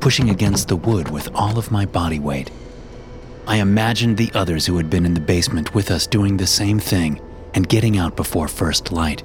pushing 0.00 0.30
against 0.30 0.68
the 0.68 0.76
wood 0.76 1.10
with 1.10 1.28
all 1.34 1.58
of 1.58 1.70
my 1.72 1.84
body 1.86 2.18
weight. 2.18 2.50
I 3.46 3.56
imagined 3.56 4.16
the 4.16 4.30
others 4.34 4.66
who 4.66 4.76
had 4.76 4.88
been 4.88 5.04
in 5.04 5.14
the 5.14 5.20
basement 5.20 5.74
with 5.74 5.90
us 5.90 6.06
doing 6.06 6.36
the 6.36 6.46
same 6.46 6.78
thing 6.78 7.20
and 7.54 7.68
getting 7.68 7.98
out 7.98 8.16
before 8.16 8.48
first 8.48 8.92
light. 8.92 9.22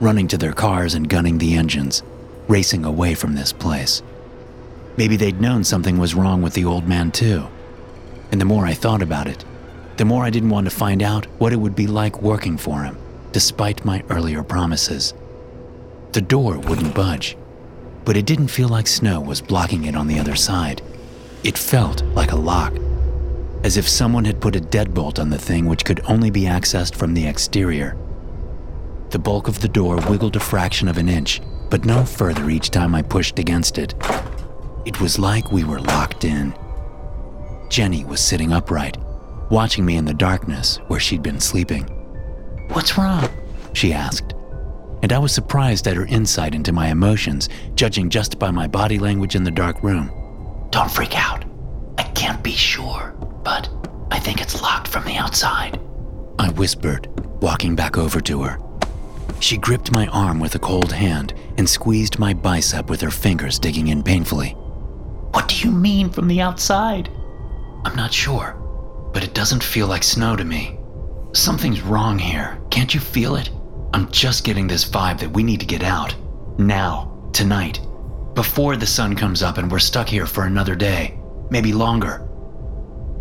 running 0.00 0.28
to 0.28 0.38
their 0.38 0.52
cars 0.52 0.94
and 0.94 1.08
gunning 1.08 1.38
the 1.38 1.54
engines, 1.56 2.02
racing 2.48 2.84
away 2.84 3.14
from 3.14 3.34
this 3.34 3.52
place. 3.52 4.02
Maybe 4.96 5.16
they'd 5.16 5.40
known 5.40 5.62
something 5.62 5.98
was 5.98 6.14
wrong 6.14 6.42
with 6.42 6.54
the 6.54 6.64
old 6.64 6.88
man, 6.88 7.12
too. 7.12 7.46
And 8.32 8.40
the 8.40 8.46
more 8.46 8.66
I 8.66 8.74
thought 8.74 9.02
about 9.02 9.28
it, 9.28 9.44
the 9.96 10.04
more 10.04 10.24
I 10.24 10.30
didn't 10.30 10.50
want 10.50 10.68
to 10.68 10.74
find 10.74 11.02
out 11.02 11.26
what 11.38 11.52
it 11.52 11.60
would 11.60 11.76
be 11.76 11.86
like 11.86 12.22
working 12.22 12.56
for 12.56 12.82
him, 12.82 12.96
despite 13.32 13.84
my 13.84 14.02
earlier 14.10 14.42
promises. 14.42 15.14
The 16.12 16.20
door 16.20 16.58
wouldn't 16.58 16.94
budge, 16.94 17.36
but 18.04 18.16
it 18.16 18.26
didn't 18.26 18.48
feel 18.48 18.68
like 18.68 18.86
snow 18.86 19.20
was 19.20 19.40
blocking 19.40 19.84
it 19.84 19.94
on 19.94 20.06
the 20.06 20.18
other 20.18 20.36
side. 20.36 20.82
It 21.44 21.58
felt 21.58 22.02
like 22.14 22.32
a 22.32 22.36
lock, 22.36 22.74
as 23.64 23.76
if 23.76 23.88
someone 23.88 24.24
had 24.24 24.40
put 24.40 24.56
a 24.56 24.60
deadbolt 24.60 25.18
on 25.18 25.30
the 25.30 25.38
thing 25.38 25.66
which 25.66 25.84
could 25.84 26.00
only 26.06 26.30
be 26.30 26.42
accessed 26.42 26.94
from 26.94 27.14
the 27.14 27.26
exterior. 27.26 27.96
The 29.10 29.18
bulk 29.18 29.48
of 29.48 29.60
the 29.60 29.68
door 29.68 29.96
wiggled 30.08 30.36
a 30.36 30.40
fraction 30.40 30.88
of 30.88 30.98
an 30.98 31.08
inch, 31.08 31.40
but 31.70 31.84
no 31.84 32.04
further 32.04 32.50
each 32.50 32.70
time 32.70 32.94
I 32.94 33.02
pushed 33.02 33.38
against 33.38 33.78
it. 33.78 33.94
It 34.84 35.00
was 35.00 35.18
like 35.18 35.52
we 35.52 35.64
were 35.64 35.80
locked 35.80 36.24
in. 36.24 36.54
Jenny 37.68 38.04
was 38.04 38.20
sitting 38.20 38.52
upright, 38.52 38.96
watching 39.50 39.84
me 39.84 39.96
in 39.96 40.04
the 40.04 40.14
darkness 40.14 40.76
where 40.88 41.00
she'd 41.00 41.22
been 41.22 41.40
sleeping. 41.40 41.84
What's 42.72 42.96
wrong? 42.96 43.28
She 43.74 43.92
asked. 43.92 44.34
And 45.02 45.12
I 45.12 45.18
was 45.18 45.32
surprised 45.32 45.86
at 45.86 45.96
her 45.96 46.06
insight 46.06 46.54
into 46.54 46.72
my 46.72 46.88
emotions, 46.88 47.48
judging 47.74 48.10
just 48.10 48.38
by 48.38 48.50
my 48.50 48.66
body 48.66 48.98
language 48.98 49.36
in 49.36 49.44
the 49.44 49.50
dark 49.50 49.82
room. 49.82 50.10
Don't 50.70 50.90
freak 50.90 51.16
out. 51.16 51.44
I 51.98 52.02
can't 52.14 52.42
be 52.42 52.52
sure, 52.52 53.14
but 53.44 53.68
I 54.10 54.18
think 54.18 54.40
it's 54.40 54.60
locked 54.60 54.88
from 54.88 55.04
the 55.04 55.16
outside. 55.16 55.80
I 56.38 56.50
whispered, 56.50 57.08
walking 57.40 57.76
back 57.76 57.96
over 57.98 58.20
to 58.22 58.42
her. 58.42 58.58
She 59.40 59.56
gripped 59.56 59.92
my 59.92 60.06
arm 60.08 60.40
with 60.40 60.54
a 60.54 60.58
cold 60.58 60.92
hand 60.92 61.34
and 61.56 61.68
squeezed 61.68 62.18
my 62.18 62.34
bicep 62.34 62.90
with 62.90 63.00
her 63.00 63.10
fingers 63.10 63.58
digging 63.58 63.88
in 63.88 64.02
painfully. 64.02 64.50
What 65.32 65.48
do 65.48 65.56
you 65.56 65.70
mean 65.70 66.10
from 66.10 66.28
the 66.28 66.40
outside? 66.40 67.10
I'm 67.84 67.94
not 67.94 68.12
sure, 68.12 68.56
but 69.12 69.22
it 69.22 69.34
doesn't 69.34 69.62
feel 69.62 69.86
like 69.86 70.02
snow 70.02 70.36
to 70.36 70.44
me. 70.44 70.78
Something's 71.32 71.82
wrong 71.82 72.18
here. 72.18 72.58
Can't 72.70 72.92
you 72.92 73.00
feel 73.00 73.36
it? 73.36 73.50
I'm 73.94 74.10
just 74.10 74.44
getting 74.44 74.66
this 74.66 74.88
vibe 74.88 75.20
that 75.20 75.32
we 75.32 75.42
need 75.42 75.60
to 75.60 75.66
get 75.66 75.82
out. 75.82 76.14
Now, 76.58 77.30
tonight, 77.32 77.80
before 78.34 78.76
the 78.76 78.86
sun 78.86 79.14
comes 79.14 79.42
up 79.42 79.58
and 79.58 79.70
we're 79.70 79.78
stuck 79.78 80.08
here 80.08 80.26
for 80.26 80.44
another 80.44 80.74
day, 80.74 81.18
maybe 81.50 81.72
longer. 81.72 82.28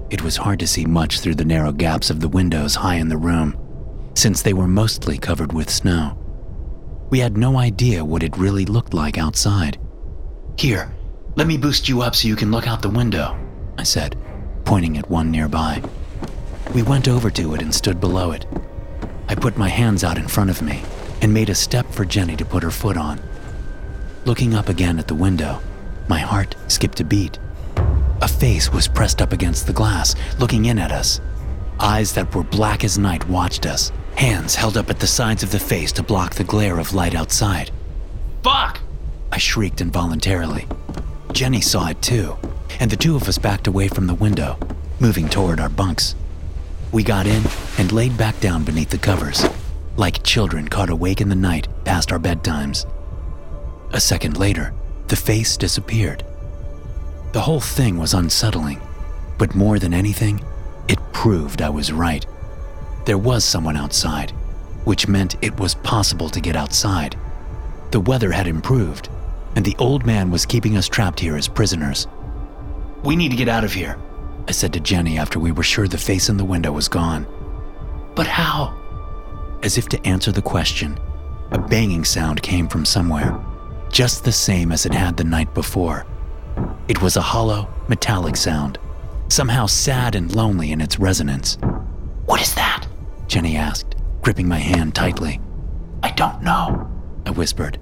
It 0.09 0.23
was 0.23 0.37
hard 0.37 0.59
to 0.59 0.67
see 0.67 0.85
much 0.85 1.19
through 1.19 1.35
the 1.35 1.45
narrow 1.45 1.71
gaps 1.71 2.09
of 2.09 2.19
the 2.19 2.29
windows 2.29 2.75
high 2.75 2.95
in 2.95 3.09
the 3.09 3.17
room, 3.17 3.57
since 4.17 4.41
they 4.41 4.53
were 4.53 4.67
mostly 4.67 5.15
covered 5.15 5.53
with 5.53 5.69
snow. 5.69 6.17
We 7.11 7.19
had 7.19 7.37
no 7.37 7.57
idea 7.57 8.03
what 8.03 8.23
it 8.23 8.35
really 8.35 8.65
looked 8.65 8.93
like 8.95 9.17
outside. 9.17 9.79
Here, 10.57 10.91
let 11.35 11.45
me 11.45 11.55
boost 11.55 11.87
you 11.87 12.01
up 12.01 12.15
so 12.15 12.27
you 12.27 12.35
can 12.35 12.49
look 12.49 12.67
out 12.67 12.81
the 12.81 12.89
window, 12.89 13.37
I 13.77 13.83
said, 13.83 14.17
pointing 14.65 14.97
at 14.97 15.07
one 15.07 15.29
nearby. 15.29 15.83
We 16.73 16.81
went 16.81 17.07
over 17.07 17.29
to 17.29 17.53
it 17.53 17.61
and 17.61 17.73
stood 17.73 18.01
below 18.01 18.31
it. 18.31 18.47
I 19.27 19.35
put 19.35 19.55
my 19.55 19.69
hands 19.69 20.03
out 20.03 20.17
in 20.17 20.27
front 20.27 20.49
of 20.49 20.63
me 20.63 20.81
and 21.21 21.31
made 21.31 21.49
a 21.49 21.55
step 21.55 21.85
for 21.91 22.03
Jenny 22.03 22.35
to 22.37 22.45
put 22.45 22.63
her 22.63 22.71
foot 22.71 22.97
on. 22.97 23.21
Looking 24.25 24.55
up 24.55 24.67
again 24.67 24.97
at 24.97 25.07
the 25.07 25.15
window, 25.15 25.61
my 26.07 26.19
heart 26.19 26.55
skipped 26.69 26.99
a 26.99 27.03
beat. 27.03 27.37
A 28.21 28.27
face 28.27 28.73
was 28.73 28.87
pressed 28.87 29.21
up 29.21 29.31
against 29.31 29.67
the 29.67 29.73
glass, 29.73 30.15
looking 30.39 30.65
in 30.65 30.79
at 30.79 30.91
us. 30.91 31.21
Eyes 31.79 32.13
that 32.13 32.33
were 32.33 32.43
black 32.43 32.83
as 32.83 32.97
night 32.97 33.27
watched 33.29 33.67
us, 33.67 33.91
hands 34.17 34.55
held 34.55 34.77
up 34.77 34.89
at 34.89 34.99
the 34.99 35.07
sides 35.07 35.43
of 35.43 35.51
the 35.51 35.59
face 35.59 35.91
to 35.91 36.01
block 36.01 36.33
the 36.33 36.43
glare 36.43 36.79
of 36.79 36.93
light 36.93 37.13
outside. 37.13 37.69
Fuck! 38.43 38.79
I 39.31 39.37
shrieked 39.37 39.79
involuntarily. 39.79 40.67
Jenny 41.33 41.61
saw 41.61 41.89
it 41.89 42.01
too, 42.01 42.35
and 42.79 42.89
the 42.89 42.95
two 42.95 43.15
of 43.15 43.27
us 43.27 43.37
backed 43.37 43.67
away 43.67 43.87
from 43.87 44.07
the 44.07 44.15
window, 44.15 44.57
moving 44.99 45.29
toward 45.29 45.59
our 45.59 45.69
bunks. 45.69 46.15
We 46.91 47.03
got 47.03 47.27
in 47.27 47.43
and 47.77 47.91
laid 47.91 48.17
back 48.17 48.39
down 48.39 48.63
beneath 48.63 48.89
the 48.89 48.97
covers, 48.97 49.45
like 49.97 50.23
children 50.23 50.67
caught 50.67 50.89
awake 50.89 51.21
in 51.21 51.29
the 51.29 51.35
night 51.35 51.67
past 51.85 52.11
our 52.11 52.19
bedtimes. 52.19 52.89
A 53.91 53.99
second 53.99 54.37
later, 54.37 54.73
the 55.09 55.15
face 55.15 55.57
disappeared. 55.57 56.23
The 57.33 57.41
whole 57.41 57.61
thing 57.61 57.97
was 57.97 58.15
unsettling, 58.15 58.81
but 59.37 59.53
more 59.53 59.77
than 59.77 59.93
anything, 59.93 60.43
it 60.87 60.97
proved 61.13 61.61
I 61.61 61.69
was 61.69 61.91
right. 61.91 62.25
There 63.07 63.17
was 63.17 63.45
someone 63.45 63.77
outside, 63.77 64.31
which 64.83 65.07
meant 65.07 65.37
it 65.41 65.57
was 65.57 65.75
possible 65.75 66.27
to 66.29 66.41
get 66.41 66.57
outside. 66.57 67.17
The 67.91 68.01
weather 68.01 68.33
had 68.33 68.47
improved, 68.47 69.07
and 69.55 69.63
the 69.63 69.77
old 69.79 70.05
man 70.05 70.29
was 70.29 70.45
keeping 70.45 70.75
us 70.75 70.89
trapped 70.89 71.21
here 71.21 71.37
as 71.37 71.47
prisoners. 71.47 72.05
We 73.05 73.15
need 73.15 73.29
to 73.29 73.37
get 73.37 73.47
out 73.47 73.63
of 73.63 73.71
here, 73.71 73.97
I 74.45 74.51
said 74.51 74.73
to 74.73 74.81
Jenny 74.81 75.17
after 75.17 75.39
we 75.39 75.53
were 75.53 75.63
sure 75.63 75.87
the 75.87 75.97
face 75.97 76.27
in 76.27 76.35
the 76.35 76.43
window 76.43 76.73
was 76.73 76.89
gone. 76.89 77.25
But 78.13 78.27
how? 78.27 78.77
As 79.63 79.77
if 79.77 79.87
to 79.87 80.05
answer 80.05 80.33
the 80.33 80.41
question, 80.41 80.99
a 81.51 81.57
banging 81.57 82.03
sound 82.03 82.41
came 82.41 82.67
from 82.67 82.83
somewhere, 82.83 83.39
just 83.89 84.25
the 84.25 84.33
same 84.33 84.73
as 84.73 84.85
it 84.85 84.93
had 84.93 85.15
the 85.15 85.23
night 85.23 85.53
before. 85.53 86.05
It 86.89 87.01
was 87.01 87.15
a 87.15 87.21
hollow, 87.21 87.69
metallic 87.87 88.35
sound, 88.35 88.77
somehow 89.29 89.65
sad 89.65 90.13
and 90.13 90.35
lonely 90.35 90.73
in 90.73 90.81
its 90.81 90.99
resonance. 90.99 91.57
What 92.25 92.41
is 92.41 92.53
that? 92.55 92.85
Jenny 93.27 93.57
asked, 93.57 93.95
gripping 94.21 94.47
my 94.47 94.57
hand 94.57 94.95
tightly. 94.95 95.39
I 96.03 96.11
don't 96.11 96.41
know, 96.41 96.89
I 97.25 97.31
whispered. 97.31 97.79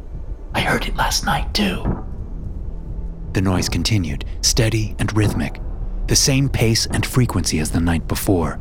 I 0.54 0.62
heard 0.62 0.86
it 0.86 0.96
last 0.96 1.26
night 1.26 1.54
too. 1.54 2.06
The 3.34 3.42
noise 3.42 3.70
continued, 3.70 4.26
steady 4.42 4.96
and 5.00 5.16
rhythmic, 5.16 5.62
the 6.08 6.16
same 6.16 6.50
pace 6.50 6.86
and 6.88 7.06
frequency 7.06 7.60
as 7.60 7.72
the 7.72 7.80
night 7.80 8.08
before. 8.08 8.58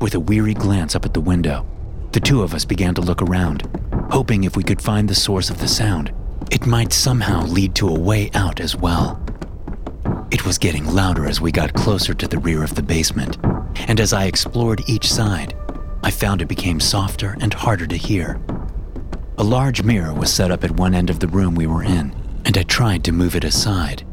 With 0.00 0.14
a 0.14 0.20
weary 0.20 0.54
glance 0.54 0.96
up 0.96 1.04
at 1.04 1.14
the 1.14 1.20
window, 1.20 1.66
the 2.12 2.20
two 2.20 2.42
of 2.42 2.54
us 2.54 2.64
began 2.64 2.94
to 2.94 3.00
look 3.00 3.22
around, 3.22 3.68
hoping 4.10 4.44
if 4.44 4.56
we 4.56 4.62
could 4.62 4.82
find 4.82 5.08
the 5.08 5.14
source 5.14 5.48
of 5.48 5.60
the 5.60 5.68
sound, 5.68 6.12
it 6.50 6.66
might 6.66 6.92
somehow 6.92 7.46
lead 7.46 7.74
to 7.76 7.88
a 7.88 7.98
way 7.98 8.30
out 8.34 8.60
as 8.60 8.76
well. 8.76 9.22
It 10.30 10.44
was 10.44 10.58
getting 10.58 10.86
louder 10.86 11.26
as 11.26 11.40
we 11.40 11.52
got 11.52 11.74
closer 11.74 12.14
to 12.14 12.26
the 12.26 12.38
rear 12.38 12.62
of 12.64 12.74
the 12.74 12.82
basement, 12.82 13.38
and 13.88 14.00
as 14.00 14.12
I 14.12 14.24
explored 14.24 14.82
each 14.86 15.10
side, 15.10 15.54
I 16.02 16.10
found 16.10 16.42
it 16.42 16.46
became 16.46 16.80
softer 16.80 17.36
and 17.40 17.54
harder 17.54 17.86
to 17.86 17.96
hear. 17.96 18.40
A 19.38 19.44
large 19.44 19.82
mirror 19.82 20.12
was 20.12 20.32
set 20.32 20.50
up 20.50 20.64
at 20.64 20.72
one 20.72 20.94
end 20.94 21.10
of 21.10 21.20
the 21.20 21.28
room 21.28 21.54
we 21.54 21.66
were 21.66 21.82
in, 21.82 22.14
and 22.44 22.58
I 22.58 22.64
tried 22.64 23.04
to 23.04 23.12
move 23.12 23.36
it 23.36 23.44
aside. 23.44 24.04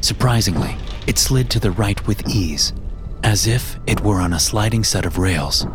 Surprisingly, 0.00 0.76
it 1.06 1.18
slid 1.18 1.50
to 1.50 1.60
the 1.60 1.70
right 1.70 2.04
with 2.06 2.26
ease, 2.28 2.72
as 3.22 3.46
if 3.46 3.78
it 3.86 4.00
were 4.00 4.20
on 4.20 4.32
a 4.32 4.40
sliding 4.40 4.84
set 4.84 5.04
of 5.04 5.18
rails. 5.18 5.66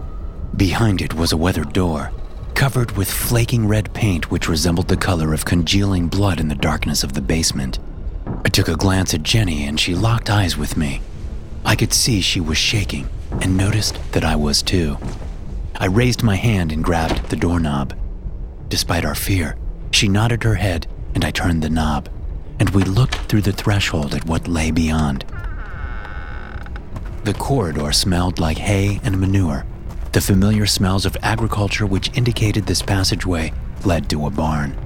Behind 0.55 1.01
it 1.01 1.13
was 1.13 1.31
a 1.31 1.37
weathered 1.37 1.73
door, 1.73 2.11
covered 2.55 2.91
with 2.97 3.09
flaking 3.09 3.67
red 3.67 3.93
paint 3.93 4.29
which 4.29 4.49
resembled 4.49 4.87
the 4.87 4.97
color 4.97 5.33
of 5.33 5.45
congealing 5.45 6.07
blood 6.07 6.39
in 6.39 6.47
the 6.47 6.55
darkness 6.55 7.03
of 7.03 7.13
the 7.13 7.21
basement. 7.21 7.79
I 8.45 8.49
took 8.49 8.67
a 8.67 8.75
glance 8.75 9.13
at 9.13 9.23
Jenny 9.23 9.65
and 9.65 9.79
she 9.79 9.95
locked 9.95 10.29
eyes 10.29 10.57
with 10.57 10.75
me. 10.75 11.01
I 11.65 11.75
could 11.75 11.93
see 11.93 12.21
she 12.21 12.39
was 12.39 12.57
shaking 12.57 13.09
and 13.41 13.55
noticed 13.55 13.99
that 14.11 14.23
I 14.23 14.35
was 14.35 14.61
too. 14.61 14.97
I 15.81 15.85
raised 15.85 16.21
my 16.21 16.35
hand 16.35 16.71
and 16.71 16.83
grabbed 16.83 17.31
the 17.31 17.35
doorknob. 17.35 17.97
Despite 18.69 19.03
our 19.03 19.15
fear, 19.15 19.57
she 19.89 20.07
nodded 20.07 20.43
her 20.43 20.53
head 20.53 20.85
and 21.15 21.25
I 21.25 21.31
turned 21.31 21.63
the 21.63 21.71
knob, 21.71 22.07
and 22.59 22.69
we 22.69 22.83
looked 22.83 23.15
through 23.15 23.41
the 23.41 23.51
threshold 23.51 24.13
at 24.13 24.23
what 24.25 24.47
lay 24.47 24.69
beyond. 24.69 25.25
The 27.23 27.33
corridor 27.33 27.91
smelled 27.93 28.37
like 28.37 28.59
hay 28.59 28.99
and 29.03 29.19
manure, 29.19 29.65
the 30.11 30.21
familiar 30.21 30.67
smells 30.67 31.07
of 31.07 31.17
agriculture 31.23 31.87
which 31.87 32.15
indicated 32.15 32.67
this 32.67 32.83
passageway 32.83 33.51
led 33.83 34.07
to 34.11 34.27
a 34.27 34.29
barn. 34.29 34.77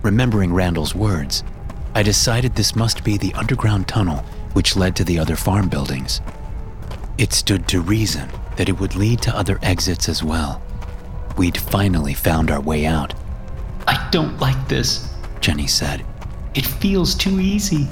Remembering 0.00 0.54
Randall's 0.54 0.94
words, 0.94 1.44
I 1.94 2.02
decided 2.02 2.54
this 2.54 2.74
must 2.74 3.04
be 3.04 3.18
the 3.18 3.34
underground 3.34 3.88
tunnel 3.88 4.24
which 4.54 4.74
led 4.74 4.96
to 4.96 5.04
the 5.04 5.18
other 5.18 5.36
farm 5.36 5.68
buildings. 5.68 6.22
It 7.18 7.34
stood 7.34 7.68
to 7.68 7.82
reason 7.82 8.30
that 8.58 8.68
it 8.68 8.80
would 8.80 8.96
lead 8.96 9.22
to 9.22 9.36
other 9.36 9.56
exits 9.62 10.08
as 10.08 10.24
well. 10.24 10.60
We'd 11.36 11.56
finally 11.56 12.12
found 12.12 12.50
our 12.50 12.60
way 12.60 12.86
out, 12.86 13.14
I 13.86 14.08
don't 14.10 14.38
like 14.40 14.68
this. 14.68 15.14
Jenny 15.40 15.68
said. 15.68 16.04
It 16.54 16.66
feels 16.66 17.14
too 17.14 17.38
easy. 17.38 17.86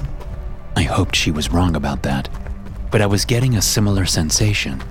I 0.75 0.83
hoped 0.83 1.15
she 1.15 1.31
was 1.31 1.51
wrong 1.51 1.77
about 1.77 2.03
that, 2.03 2.27
but 2.91 3.01
I 3.01 3.05
was 3.05 3.23
getting 3.23 3.55
a 3.55 3.61
similar 3.61 4.05
sensation, 4.05 4.83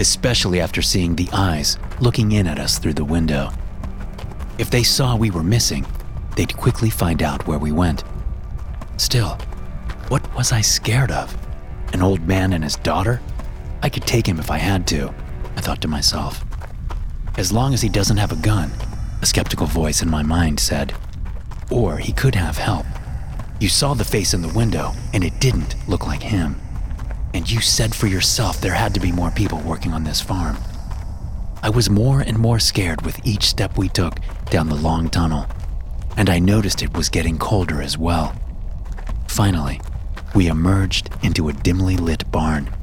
especially 0.00 0.58
after 0.58 0.80
seeing 0.80 1.14
the 1.14 1.28
eyes 1.34 1.78
looking 2.00 2.32
in 2.32 2.46
at 2.46 2.58
us 2.58 2.78
through 2.78 2.94
the 2.94 3.04
window. 3.04 3.50
If 4.56 4.70
they 4.70 4.82
saw 4.82 5.16
we 5.16 5.30
were 5.30 5.44
missing, 5.44 5.84
they'd 6.34 6.56
quickly 6.56 6.88
find 6.88 7.22
out 7.22 7.46
where 7.46 7.58
we 7.58 7.72
went. 7.72 8.04
Still, 8.96 9.36
what 10.08 10.34
was 10.34 10.50
I 10.50 10.62
scared 10.62 11.10
of? 11.10 11.36
An 11.92 12.00
old 12.00 12.26
man 12.26 12.54
and 12.54 12.64
his 12.64 12.76
daughter? 12.76 13.20
I 13.84 13.90
could 13.90 14.06
take 14.06 14.26
him 14.26 14.40
if 14.40 14.50
I 14.50 14.56
had 14.56 14.86
to, 14.86 15.12
I 15.58 15.60
thought 15.60 15.82
to 15.82 15.88
myself. 15.88 16.42
As 17.36 17.52
long 17.52 17.74
as 17.74 17.82
he 17.82 17.90
doesn't 17.90 18.16
have 18.16 18.32
a 18.32 18.36
gun, 18.36 18.72
a 19.20 19.26
skeptical 19.26 19.66
voice 19.66 20.00
in 20.00 20.08
my 20.08 20.22
mind 20.22 20.58
said. 20.58 20.94
Or 21.70 21.98
he 21.98 22.10
could 22.10 22.34
have 22.34 22.56
help. 22.56 22.86
You 23.60 23.68
saw 23.68 23.92
the 23.92 24.02
face 24.02 24.32
in 24.32 24.40
the 24.40 24.54
window, 24.54 24.92
and 25.12 25.22
it 25.22 25.38
didn't 25.38 25.76
look 25.86 26.06
like 26.06 26.22
him. 26.22 26.58
And 27.34 27.50
you 27.50 27.60
said 27.60 27.94
for 27.94 28.06
yourself 28.06 28.58
there 28.58 28.72
had 28.72 28.94
to 28.94 29.00
be 29.00 29.12
more 29.12 29.30
people 29.30 29.60
working 29.60 29.92
on 29.92 30.04
this 30.04 30.20
farm. 30.22 30.56
I 31.62 31.68
was 31.68 31.90
more 31.90 32.20
and 32.20 32.38
more 32.38 32.60
scared 32.60 33.02
with 33.02 33.20
each 33.26 33.44
step 33.44 33.76
we 33.76 33.90
took 33.90 34.14
down 34.48 34.70
the 34.70 34.76
long 34.76 35.10
tunnel, 35.10 35.46
and 36.16 36.30
I 36.30 36.38
noticed 36.38 36.82
it 36.82 36.96
was 36.96 37.10
getting 37.10 37.36
colder 37.36 37.82
as 37.82 37.98
well. 37.98 38.34
Finally, 39.28 39.82
we 40.34 40.46
emerged 40.46 41.10
into 41.22 41.50
a 41.50 41.52
dimly 41.52 41.98
lit 41.98 42.30
barn. 42.32 42.74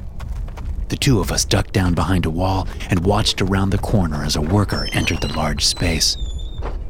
The 0.92 0.98
two 0.98 1.22
of 1.22 1.32
us 1.32 1.46
ducked 1.46 1.72
down 1.72 1.94
behind 1.94 2.26
a 2.26 2.30
wall 2.30 2.68
and 2.90 3.06
watched 3.06 3.42
around 3.42 3.70
the 3.70 3.78
corner 3.78 4.26
as 4.26 4.36
a 4.36 4.42
worker 4.42 4.90
entered 4.92 5.22
the 5.22 5.32
large 5.32 5.66
space. 5.66 6.18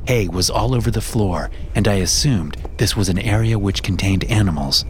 Hay 0.08 0.28
was 0.28 0.50
all 0.50 0.74
over 0.74 0.90
the 0.90 1.02
floor, 1.02 1.52
and 1.76 1.88
I 1.88 1.98
assumed 1.98 2.58
this 2.78 2.96
was 2.98 3.10
an 3.10 3.20
area 3.20 3.60
which 3.60 3.84
contained 3.84 4.24
animals, 4.24 4.86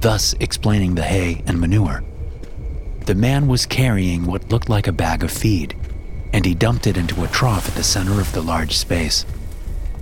thus 0.00 0.34
explaining 0.38 0.94
the 0.94 1.02
hay 1.02 1.42
and 1.44 1.58
manure. 1.58 2.04
The 3.06 3.16
man 3.16 3.48
was 3.48 3.66
carrying 3.66 4.26
what 4.26 4.52
looked 4.52 4.68
like 4.68 4.86
a 4.86 4.92
bag 4.92 5.24
of 5.24 5.32
feed, 5.32 5.74
and 6.32 6.44
he 6.44 6.54
dumped 6.54 6.86
it 6.86 6.96
into 6.96 7.24
a 7.24 7.28
trough 7.28 7.68
at 7.68 7.74
the 7.74 7.82
center 7.82 8.20
of 8.20 8.30
the 8.30 8.42
large 8.42 8.76
space. 8.76 9.26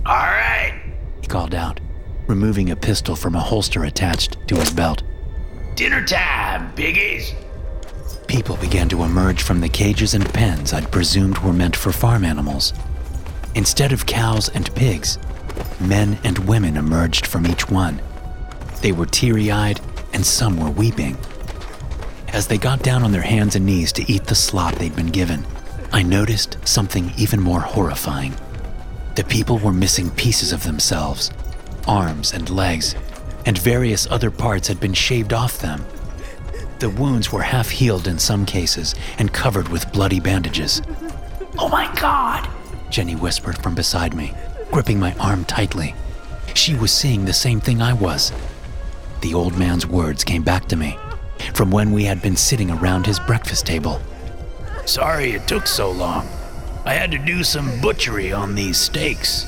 All 0.05 0.13
right, 0.13 0.79
He 1.19 1.25
called 1.25 1.55
out, 1.55 1.79
removing 2.27 2.69
a 2.69 2.75
pistol 2.75 3.15
from 3.15 3.33
a 3.33 3.39
holster 3.39 3.85
attached 3.85 4.37
to 4.49 4.55
his 4.57 4.69
belt. 4.69 5.01
dinner 5.73 6.05
time, 6.05 6.71
piggies. 6.75 7.33
People 8.31 8.55
began 8.55 8.87
to 8.87 9.03
emerge 9.03 9.41
from 9.41 9.59
the 9.59 9.67
cages 9.67 10.13
and 10.13 10.33
pens 10.33 10.71
I'd 10.71 10.89
presumed 10.89 11.39
were 11.39 11.51
meant 11.51 11.75
for 11.75 11.91
farm 11.91 12.23
animals. 12.23 12.71
Instead 13.55 13.91
of 13.91 14.05
cows 14.05 14.47
and 14.47 14.73
pigs, 14.73 15.19
men 15.81 16.17
and 16.23 16.47
women 16.47 16.77
emerged 16.77 17.27
from 17.27 17.45
each 17.45 17.69
one. 17.69 18.01
They 18.81 18.93
were 18.93 19.05
teary 19.05 19.51
eyed, 19.51 19.81
and 20.13 20.25
some 20.25 20.55
were 20.55 20.71
weeping. 20.71 21.17
As 22.29 22.47
they 22.47 22.57
got 22.57 22.81
down 22.83 23.03
on 23.03 23.11
their 23.11 23.21
hands 23.21 23.57
and 23.57 23.65
knees 23.65 23.91
to 23.91 24.09
eat 24.09 24.23
the 24.23 24.33
slop 24.33 24.75
they'd 24.75 24.95
been 24.95 25.11
given, 25.11 25.45
I 25.91 26.01
noticed 26.01 26.57
something 26.63 27.11
even 27.17 27.41
more 27.41 27.59
horrifying. 27.59 28.33
The 29.15 29.25
people 29.25 29.57
were 29.57 29.73
missing 29.73 30.09
pieces 30.09 30.53
of 30.53 30.63
themselves 30.63 31.31
arms 31.85 32.31
and 32.31 32.49
legs, 32.49 32.95
and 33.45 33.57
various 33.57 34.07
other 34.09 34.31
parts 34.31 34.69
had 34.69 34.79
been 34.79 34.93
shaved 34.93 35.33
off 35.33 35.59
them. 35.59 35.83
The 36.81 36.89
wounds 36.89 37.31
were 37.31 37.43
half 37.43 37.69
healed 37.69 38.07
in 38.07 38.17
some 38.17 38.43
cases 38.43 38.95
and 39.19 39.31
covered 39.31 39.67
with 39.67 39.93
bloody 39.93 40.19
bandages. 40.19 40.81
Oh 41.59 41.69
my 41.69 41.93
god! 42.01 42.49
Jenny 42.89 43.15
whispered 43.15 43.55
from 43.59 43.75
beside 43.75 44.15
me, 44.15 44.33
gripping 44.71 44.99
my 44.99 45.13
arm 45.19 45.45
tightly. 45.45 45.93
She 46.55 46.73
was 46.73 46.91
seeing 46.91 47.23
the 47.23 47.33
same 47.33 47.59
thing 47.59 47.83
I 47.83 47.93
was. 47.93 48.33
The 49.21 49.35
old 49.35 49.59
man's 49.59 49.85
words 49.85 50.23
came 50.23 50.41
back 50.41 50.65
to 50.69 50.75
me 50.75 50.97
from 51.53 51.69
when 51.69 51.91
we 51.91 52.05
had 52.05 52.19
been 52.19 52.35
sitting 52.35 52.71
around 52.71 53.05
his 53.05 53.19
breakfast 53.19 53.67
table. 53.67 54.01
Sorry 54.87 55.33
it 55.33 55.47
took 55.47 55.67
so 55.67 55.91
long. 55.91 56.27
I 56.83 56.95
had 56.95 57.11
to 57.11 57.19
do 57.19 57.43
some 57.43 57.79
butchery 57.79 58.33
on 58.33 58.55
these 58.55 58.79
steaks. 58.79 59.45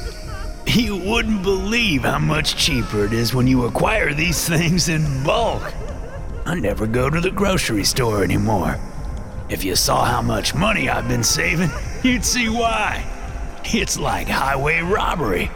You 0.68 0.98
wouldn't 0.98 1.42
believe 1.42 2.04
how 2.04 2.20
much 2.20 2.58
cheaper 2.58 3.06
it 3.06 3.12
is 3.12 3.34
when 3.34 3.48
you 3.48 3.66
acquire 3.66 4.14
these 4.14 4.48
things 4.48 4.88
in 4.88 5.24
bulk. 5.24 5.74
I 6.46 6.56
never 6.56 6.86
go 6.88 7.10
to 7.10 7.22
the 7.22 7.32
grocery 7.32 7.86
store 7.86 8.24
anymore. 8.24 8.78
If 9.50 9.64
you 9.64 9.76
saw 9.76 10.04
how 10.04 10.22
much 10.22 10.54
money 10.54 10.90
I've 10.90 11.08
been 11.08 11.24
saving, 11.24 11.70
you'd 12.04 12.26
see 12.26 12.50
why. 12.50 13.06
It's 13.66 13.98
like 13.98 14.28
highway 14.28 14.82
robbery. 14.82 15.50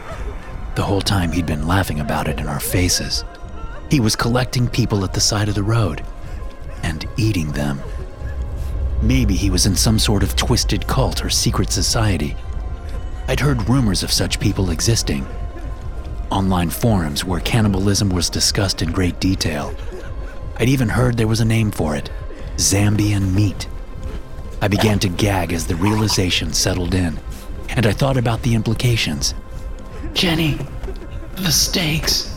The 0.76 0.82
whole 0.82 1.02
time 1.02 1.32
he'd 1.32 1.46
been 1.46 1.66
laughing 1.66 2.00
about 2.00 2.26
it 2.26 2.40
in 2.40 2.48
our 2.48 2.60
faces. 2.60 3.24
He 3.90 4.00
was 4.00 4.16
collecting 4.16 4.66
people 4.68 5.04
at 5.04 5.12
the 5.12 5.20
side 5.20 5.48
of 5.48 5.54
the 5.54 5.62
road 5.62 6.02
and 6.82 7.06
eating 7.16 7.52
them. 7.52 7.80
Maybe 9.02 9.34
he 9.34 9.50
was 9.50 9.66
in 9.66 9.76
some 9.76 9.98
sort 9.98 10.22
of 10.22 10.36
twisted 10.36 10.86
cult 10.86 11.24
or 11.24 11.30
secret 11.30 11.70
society. 11.70 12.34
I'd 13.28 13.40
heard 13.40 13.68
rumors 13.68 14.02
of 14.02 14.10
such 14.10 14.40
people 14.40 14.70
existing. 14.70 15.26
Online 16.30 16.70
forums 16.70 17.24
where 17.24 17.40
cannibalism 17.40 18.08
was 18.08 18.30
discussed 18.30 18.80
in 18.80 18.90
great 18.90 19.20
detail. 19.20 19.74
I'd 20.58 20.68
even 20.68 20.88
heard 20.88 21.16
there 21.16 21.28
was 21.28 21.40
a 21.40 21.44
name 21.44 21.70
for 21.70 21.94
it 21.94 22.10
Zambian 22.56 23.32
meat. 23.32 23.68
I 24.60 24.66
began 24.66 24.98
to 25.00 25.08
gag 25.08 25.52
as 25.52 25.66
the 25.66 25.76
realization 25.76 26.52
settled 26.52 26.94
in, 26.94 27.18
and 27.68 27.86
I 27.86 27.92
thought 27.92 28.16
about 28.16 28.42
the 28.42 28.56
implications. 28.56 29.34
Jenny, 30.14 30.58
the 31.36 31.52
steaks. 31.52 32.36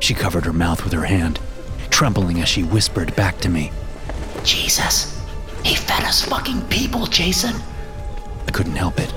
She 0.00 0.14
covered 0.14 0.44
her 0.44 0.52
mouth 0.52 0.82
with 0.82 0.92
her 0.92 1.04
hand, 1.04 1.38
trembling 1.90 2.40
as 2.40 2.48
she 2.48 2.64
whispered 2.64 3.14
back 3.14 3.38
to 3.38 3.48
me. 3.48 3.70
Jesus, 4.42 5.22
he 5.64 5.76
fed 5.76 6.02
us 6.02 6.24
fucking 6.24 6.62
people, 6.62 7.06
Jason. 7.06 7.54
I 8.48 8.50
couldn't 8.50 8.74
help 8.74 8.98
it. 8.98 9.14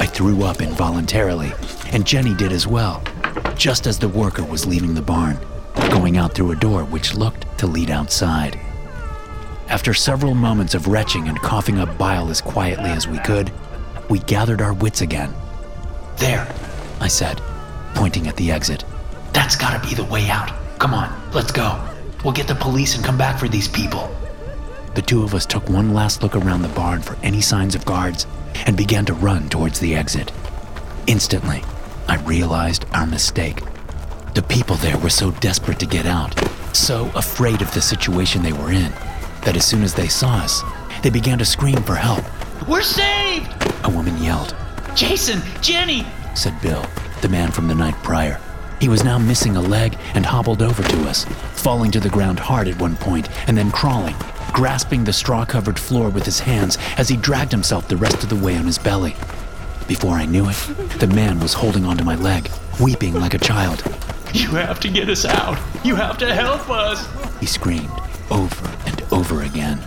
I 0.00 0.06
threw 0.06 0.42
up 0.42 0.60
involuntarily, 0.60 1.52
and 1.92 2.04
Jenny 2.04 2.34
did 2.34 2.50
as 2.50 2.66
well, 2.66 3.04
just 3.56 3.86
as 3.86 4.00
the 4.00 4.08
worker 4.08 4.42
was 4.42 4.66
leaving 4.66 4.94
the 4.94 5.02
barn, 5.02 5.38
going 5.90 6.16
out 6.16 6.34
through 6.34 6.50
a 6.50 6.56
door 6.56 6.84
which 6.84 7.14
looked 7.14 7.45
to 7.58 7.66
lead 7.66 7.90
outside. 7.90 8.58
After 9.68 9.94
several 9.94 10.34
moments 10.34 10.74
of 10.74 10.86
retching 10.86 11.28
and 11.28 11.40
coughing 11.40 11.78
up 11.78 11.98
bile 11.98 12.30
as 12.30 12.40
quietly 12.40 12.90
as 12.90 13.08
we 13.08 13.18
could, 13.20 13.52
we 14.08 14.20
gathered 14.20 14.62
our 14.62 14.72
wits 14.72 15.00
again. 15.00 15.34
There, 16.18 16.46
I 17.00 17.08
said, 17.08 17.40
pointing 17.94 18.26
at 18.28 18.36
the 18.36 18.50
exit. 18.50 18.84
that's 19.32 19.56
gotta 19.56 19.86
be 19.86 19.94
the 19.94 20.04
way 20.04 20.28
out. 20.30 20.52
Come 20.78 20.94
on, 20.94 21.10
let's 21.32 21.52
go. 21.52 21.80
We'll 22.24 22.32
get 22.32 22.48
the 22.48 22.54
police 22.54 22.96
and 22.96 23.04
come 23.04 23.18
back 23.18 23.38
for 23.38 23.48
these 23.48 23.68
people. 23.68 24.10
The 24.94 25.02
two 25.02 25.22
of 25.22 25.34
us 25.34 25.44
took 25.46 25.68
one 25.68 25.92
last 25.92 26.22
look 26.22 26.34
around 26.34 26.62
the 26.62 26.68
barn 26.68 27.02
for 27.02 27.16
any 27.22 27.40
signs 27.40 27.74
of 27.74 27.84
guards 27.84 28.26
and 28.66 28.76
began 28.76 29.04
to 29.06 29.14
run 29.14 29.48
towards 29.48 29.78
the 29.78 29.94
exit. 29.94 30.32
Instantly, 31.06 31.62
I 32.08 32.16
realized 32.22 32.86
our 32.92 33.06
mistake. 33.06 33.62
The 34.34 34.42
people 34.42 34.76
there 34.76 34.98
were 34.98 35.10
so 35.10 35.30
desperate 35.32 35.78
to 35.80 35.86
get 35.86 36.06
out, 36.06 36.34
so 36.76 37.10
afraid 37.14 37.62
of 37.62 37.72
the 37.72 37.80
situation 37.80 38.42
they 38.42 38.52
were 38.52 38.70
in, 38.70 38.92
that 39.44 39.56
as 39.56 39.64
soon 39.64 39.82
as 39.82 39.94
they 39.94 40.08
saw 40.08 40.36
us, 40.36 40.62
they 41.02 41.10
began 41.10 41.38
to 41.38 41.44
scream 41.44 41.82
for 41.82 41.94
help. 41.94 42.24
We're 42.68 42.82
saved! 42.82 43.50
A 43.84 43.90
woman 43.90 44.16
yelled, 44.18 44.54
Jason, 44.94 45.40
Jenny! 45.60 46.06
said 46.34 46.60
Bill, 46.60 46.84
the 47.22 47.28
man 47.28 47.50
from 47.50 47.68
the 47.68 47.74
night 47.74 47.94
prior. 48.02 48.40
He 48.80 48.88
was 48.88 49.04
now 49.04 49.18
missing 49.18 49.56
a 49.56 49.60
leg 49.60 49.96
and 50.14 50.26
hobbled 50.26 50.60
over 50.60 50.82
to 50.82 51.08
us, 51.08 51.24
falling 51.54 51.90
to 51.92 52.00
the 52.00 52.10
ground 52.10 52.38
hard 52.38 52.68
at 52.68 52.78
one 52.78 52.96
point 52.96 53.28
and 53.48 53.56
then 53.56 53.70
crawling, 53.70 54.16
grasping 54.52 55.04
the 55.04 55.12
straw 55.12 55.44
covered 55.44 55.78
floor 55.78 56.10
with 56.10 56.24
his 56.24 56.40
hands 56.40 56.76
as 56.98 57.08
he 57.08 57.16
dragged 57.16 57.52
himself 57.52 57.88
the 57.88 57.96
rest 57.96 58.22
of 58.22 58.28
the 58.28 58.36
way 58.36 58.56
on 58.56 58.66
his 58.66 58.78
belly. 58.78 59.16
Before 59.88 60.14
I 60.14 60.26
knew 60.26 60.48
it, 60.48 60.56
the 60.98 61.06
man 61.06 61.40
was 61.40 61.54
holding 61.54 61.84
onto 61.84 62.04
my 62.04 62.16
leg, 62.16 62.50
weeping 62.80 63.14
like 63.14 63.34
a 63.34 63.38
child. 63.38 63.82
You 64.36 64.50
have 64.50 64.80
to 64.80 64.88
get 64.90 65.08
us 65.08 65.24
out. 65.24 65.58
You 65.82 65.96
have 65.96 66.18
to 66.18 66.34
help 66.34 66.68
us. 66.68 67.08
He 67.40 67.46
screamed 67.46 67.88
over 68.30 68.68
and 68.84 69.02
over 69.10 69.42
again. 69.44 69.80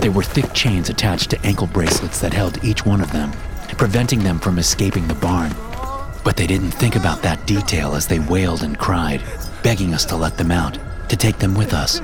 There 0.00 0.10
were 0.10 0.24
thick 0.24 0.52
chains 0.52 0.90
attached 0.90 1.30
to 1.30 1.46
ankle 1.46 1.68
bracelets 1.68 2.18
that 2.18 2.32
held 2.32 2.64
each 2.64 2.84
one 2.84 3.00
of 3.00 3.12
them, 3.12 3.30
preventing 3.78 4.24
them 4.24 4.40
from 4.40 4.58
escaping 4.58 5.06
the 5.06 5.14
barn. 5.14 5.54
But 6.24 6.36
they 6.36 6.48
didn't 6.48 6.72
think 6.72 6.96
about 6.96 7.22
that 7.22 7.46
detail 7.46 7.94
as 7.94 8.08
they 8.08 8.18
wailed 8.18 8.64
and 8.64 8.76
cried, 8.76 9.22
begging 9.62 9.94
us 9.94 10.04
to 10.06 10.16
let 10.16 10.36
them 10.36 10.50
out, 10.50 10.76
to 11.08 11.16
take 11.16 11.38
them 11.38 11.54
with 11.54 11.72
us. 11.72 12.00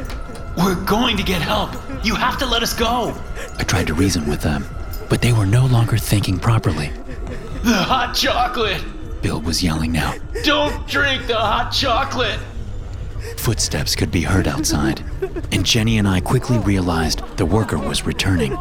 We're 0.56 0.76
going 0.84 1.16
to 1.16 1.24
get 1.24 1.42
help. 1.42 1.72
You 2.04 2.14
have 2.14 2.38
to 2.38 2.46
let 2.46 2.62
us 2.62 2.74
go. 2.74 3.12
I 3.58 3.64
tried 3.64 3.88
to 3.88 3.94
reason 3.94 4.28
with 4.28 4.40
them, 4.40 4.64
but 5.08 5.20
they 5.20 5.32
were 5.32 5.46
no 5.46 5.66
longer 5.66 5.98
thinking 5.98 6.38
properly. 6.38 6.92
The 7.64 7.74
hot 7.74 8.14
chocolate. 8.14 8.84
Bill 9.22 9.40
was 9.40 9.62
yelling 9.62 9.92
now. 9.92 10.14
Don't 10.42 10.86
drink 10.86 11.26
the 11.26 11.36
hot 11.36 11.70
chocolate. 11.70 12.38
Footsteps 13.36 13.94
could 13.96 14.10
be 14.10 14.22
heard 14.22 14.46
outside, 14.46 15.02
and 15.52 15.64
Jenny 15.64 15.98
and 15.98 16.06
I 16.06 16.20
quickly 16.20 16.58
realized 16.58 17.22
the 17.36 17.46
worker 17.46 17.78
was 17.78 18.04
returning. 18.04 18.56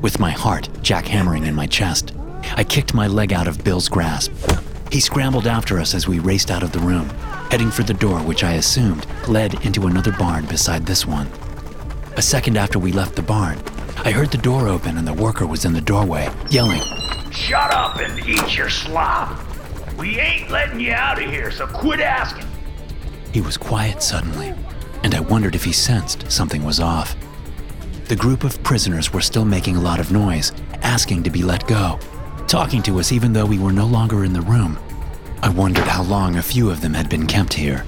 With 0.00 0.18
my 0.18 0.30
heart 0.30 0.68
jackhammering 0.82 1.46
in 1.46 1.54
my 1.54 1.66
chest, 1.66 2.12
I 2.56 2.64
kicked 2.64 2.94
my 2.94 3.06
leg 3.06 3.32
out 3.32 3.48
of 3.48 3.64
Bill's 3.64 3.88
grasp. 3.88 4.32
He 4.90 5.00
scrambled 5.00 5.46
after 5.46 5.78
us 5.78 5.94
as 5.94 6.08
we 6.08 6.18
raced 6.18 6.50
out 6.50 6.62
of 6.62 6.72
the 6.72 6.78
room, 6.80 7.08
heading 7.50 7.70
for 7.70 7.82
the 7.82 7.94
door 7.94 8.20
which 8.20 8.42
I 8.42 8.54
assumed 8.54 9.06
led 9.28 9.64
into 9.66 9.86
another 9.86 10.12
barn 10.12 10.46
beside 10.46 10.86
this 10.86 11.06
one. 11.06 11.28
A 12.16 12.22
second 12.22 12.56
after 12.56 12.78
we 12.78 12.92
left 12.92 13.14
the 13.16 13.22
barn, 13.22 13.58
I 13.98 14.10
heard 14.10 14.30
the 14.30 14.38
door 14.38 14.68
open 14.68 14.96
and 14.98 15.06
the 15.06 15.14
worker 15.14 15.46
was 15.46 15.64
in 15.64 15.72
the 15.72 15.80
doorway, 15.80 16.30
yelling, 16.48 16.82
Shut 17.30 17.72
up 17.72 17.98
and 17.98 18.18
eat 18.26 18.56
your 18.56 18.70
slop. 18.70 19.38
We 20.00 20.18
ain't 20.18 20.50
letting 20.50 20.80
you 20.80 20.94
out 20.94 21.22
of 21.22 21.28
here, 21.28 21.50
so 21.50 21.66
quit 21.66 22.00
asking. 22.00 22.46
He 23.34 23.42
was 23.42 23.58
quiet 23.58 24.02
suddenly, 24.02 24.54
and 25.04 25.14
I 25.14 25.20
wondered 25.20 25.54
if 25.54 25.62
he 25.62 25.74
sensed 25.74 26.32
something 26.32 26.64
was 26.64 26.80
off. 26.80 27.14
The 28.06 28.16
group 28.16 28.42
of 28.42 28.62
prisoners 28.62 29.12
were 29.12 29.20
still 29.20 29.44
making 29.44 29.76
a 29.76 29.80
lot 29.82 30.00
of 30.00 30.10
noise, 30.10 30.52
asking 30.80 31.24
to 31.24 31.30
be 31.30 31.42
let 31.42 31.66
go, 31.68 31.98
talking 32.48 32.82
to 32.84 32.98
us 32.98 33.12
even 33.12 33.34
though 33.34 33.44
we 33.44 33.58
were 33.58 33.72
no 33.72 33.84
longer 33.84 34.24
in 34.24 34.32
the 34.32 34.40
room. 34.40 34.78
I 35.42 35.50
wondered 35.50 35.84
how 35.84 36.02
long 36.04 36.36
a 36.36 36.42
few 36.42 36.70
of 36.70 36.80
them 36.80 36.94
had 36.94 37.10
been 37.10 37.26
kept 37.26 37.52
here, 37.52 37.84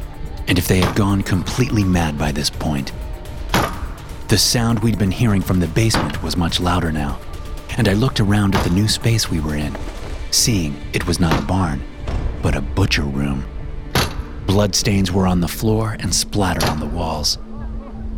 and 0.48 0.58
if 0.58 0.68
they 0.68 0.80
had 0.80 0.94
gone 0.94 1.22
completely 1.22 1.82
mad 1.82 2.18
by 2.18 2.30
this 2.30 2.50
point. 2.50 2.92
The 4.28 4.36
sound 4.36 4.80
we'd 4.80 4.98
been 4.98 5.10
hearing 5.10 5.40
from 5.40 5.60
the 5.60 5.68
basement 5.68 6.22
was 6.22 6.36
much 6.36 6.60
louder 6.60 6.92
now, 6.92 7.18
and 7.78 7.88
I 7.88 7.94
looked 7.94 8.20
around 8.20 8.54
at 8.54 8.64
the 8.64 8.70
new 8.74 8.86
space 8.86 9.30
we 9.30 9.40
were 9.40 9.56
in, 9.56 9.74
seeing 10.30 10.76
it 10.92 11.06
was 11.06 11.18
not 11.18 11.42
a 11.42 11.46
barn, 11.46 11.82
but 12.42 12.54
a 12.54 12.60
butcher 12.60 13.02
room. 13.02 13.44
Bloodstains 14.46 15.12
were 15.12 15.26
on 15.26 15.40
the 15.40 15.48
floor 15.48 15.96
and 16.00 16.14
splattered 16.14 16.64
on 16.64 16.80
the 16.80 16.86
walls. 16.86 17.38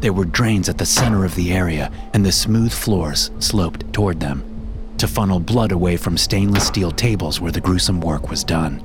There 0.00 0.12
were 0.12 0.24
drains 0.24 0.68
at 0.68 0.78
the 0.78 0.86
center 0.86 1.24
of 1.24 1.34
the 1.34 1.52
area, 1.52 1.92
and 2.12 2.24
the 2.24 2.32
smooth 2.32 2.72
floors 2.72 3.30
sloped 3.38 3.92
toward 3.92 4.20
them 4.20 4.42
to 4.98 5.08
funnel 5.08 5.40
blood 5.40 5.72
away 5.72 5.96
from 5.96 6.16
stainless 6.16 6.66
steel 6.66 6.90
tables 6.90 7.40
where 7.40 7.52
the 7.52 7.60
gruesome 7.60 8.00
work 8.00 8.30
was 8.30 8.44
done. 8.44 8.82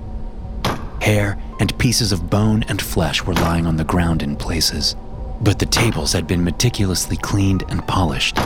Hair 1.01 1.37
and 1.59 1.77
pieces 1.77 2.11
of 2.11 2.29
bone 2.29 2.63
and 2.67 2.81
flesh 2.81 3.23
were 3.23 3.33
lying 3.33 3.65
on 3.65 3.77
the 3.77 3.83
ground 3.83 4.21
in 4.21 4.35
places, 4.35 4.95
but 5.41 5.59
the 5.59 5.65
tables 5.65 6.11
had 6.11 6.27
been 6.27 6.43
meticulously 6.43 7.15
cleaned 7.17 7.63
and 7.69 7.87
polished. 7.87 8.37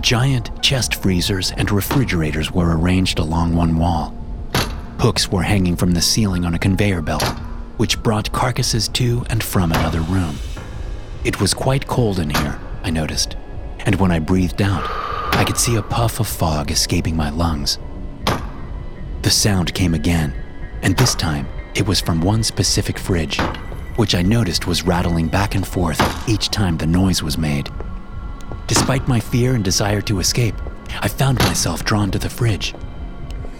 Giant 0.00 0.62
chest 0.62 0.94
freezers 0.94 1.52
and 1.52 1.70
refrigerators 1.70 2.50
were 2.50 2.78
arranged 2.78 3.18
along 3.18 3.54
one 3.54 3.76
wall. 3.78 4.14
Hooks 4.98 5.30
were 5.30 5.42
hanging 5.42 5.76
from 5.76 5.92
the 5.92 6.00
ceiling 6.00 6.46
on 6.46 6.54
a 6.54 6.58
conveyor 6.58 7.02
belt, 7.02 7.22
which 7.76 8.02
brought 8.02 8.32
carcasses 8.32 8.88
to 8.88 9.24
and 9.28 9.42
from 9.44 9.70
another 9.70 10.00
room. 10.00 10.36
It 11.22 11.38
was 11.38 11.52
quite 11.52 11.86
cold 11.86 12.18
in 12.18 12.30
here, 12.30 12.58
I 12.82 12.90
noticed, 12.90 13.36
and 13.80 13.96
when 13.96 14.10
I 14.10 14.20
breathed 14.20 14.62
out, 14.62 14.84
I 15.34 15.44
could 15.44 15.58
see 15.58 15.76
a 15.76 15.82
puff 15.82 16.18
of 16.18 16.26
fog 16.26 16.70
escaping 16.70 17.14
my 17.14 17.28
lungs. 17.28 17.78
The 19.20 19.30
sound 19.30 19.74
came 19.74 19.92
again, 19.92 20.34
and 20.82 20.96
this 20.96 21.14
time 21.14 21.46
it 21.74 21.86
was 21.86 22.00
from 22.00 22.22
one 22.22 22.42
specific 22.42 22.98
fridge, 22.98 23.38
which 23.96 24.14
I 24.14 24.22
noticed 24.22 24.66
was 24.66 24.86
rattling 24.86 25.28
back 25.28 25.54
and 25.54 25.66
forth 25.66 26.00
each 26.26 26.48
time 26.48 26.78
the 26.78 26.86
noise 26.86 27.22
was 27.22 27.36
made. 27.36 27.68
Despite 28.66 29.06
my 29.08 29.20
fear 29.20 29.54
and 29.54 29.62
desire 29.62 30.00
to 30.02 30.20
escape, 30.20 30.54
I 31.00 31.08
found 31.08 31.38
myself 31.40 31.84
drawn 31.84 32.10
to 32.12 32.18
the 32.18 32.30
fridge. 32.30 32.74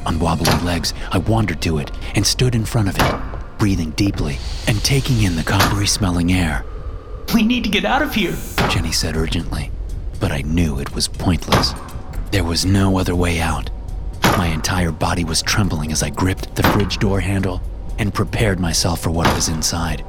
On 0.07 0.21
wobbly 0.21 0.53
legs, 0.65 0.95
I 1.11 1.19
wandered 1.19 1.61
to 1.63 1.79
it 1.79 1.91
and 2.15 2.25
stood 2.25 2.55
in 2.55 2.65
front 2.65 2.89
of 2.89 2.97
it, 2.97 3.59
breathing 3.59 3.91
deeply 3.91 4.39
and 4.69 4.83
taking 4.85 5.25
in 5.25 5.35
the 5.35 5.43
coppery 5.43 5.89
smelling 5.89 6.33
air. 6.33 6.65
We 7.35 7.43
need 7.43 7.65
to 7.65 7.71
get 7.71 7.85
out 7.85 8.03
of 8.03 8.15
here, 8.15 8.37
Jenny 8.71 8.93
said 8.93 9.17
urgently, 9.17 9.73
but 10.21 10.31
I 10.31 10.43
knew 10.43 10.79
it 10.79 10.95
was 10.95 11.09
pointless. 11.09 11.75
There 12.31 12.45
was 12.45 12.65
no 12.65 12.99
other 13.01 13.17
way 13.17 13.41
out. 13.41 13.69
My 14.23 14.47
entire 14.47 14.93
body 14.93 15.25
was 15.25 15.43
trembling 15.43 15.91
as 15.91 16.05
I 16.05 16.11
gripped 16.11 16.55
the 16.55 16.63
fridge 16.63 16.99
door 16.99 17.19
handle 17.19 17.61
and 17.99 18.15
prepared 18.15 18.61
myself 18.61 19.01
for 19.01 19.11
what 19.11 19.35
was 19.35 19.49
inside. 19.49 20.05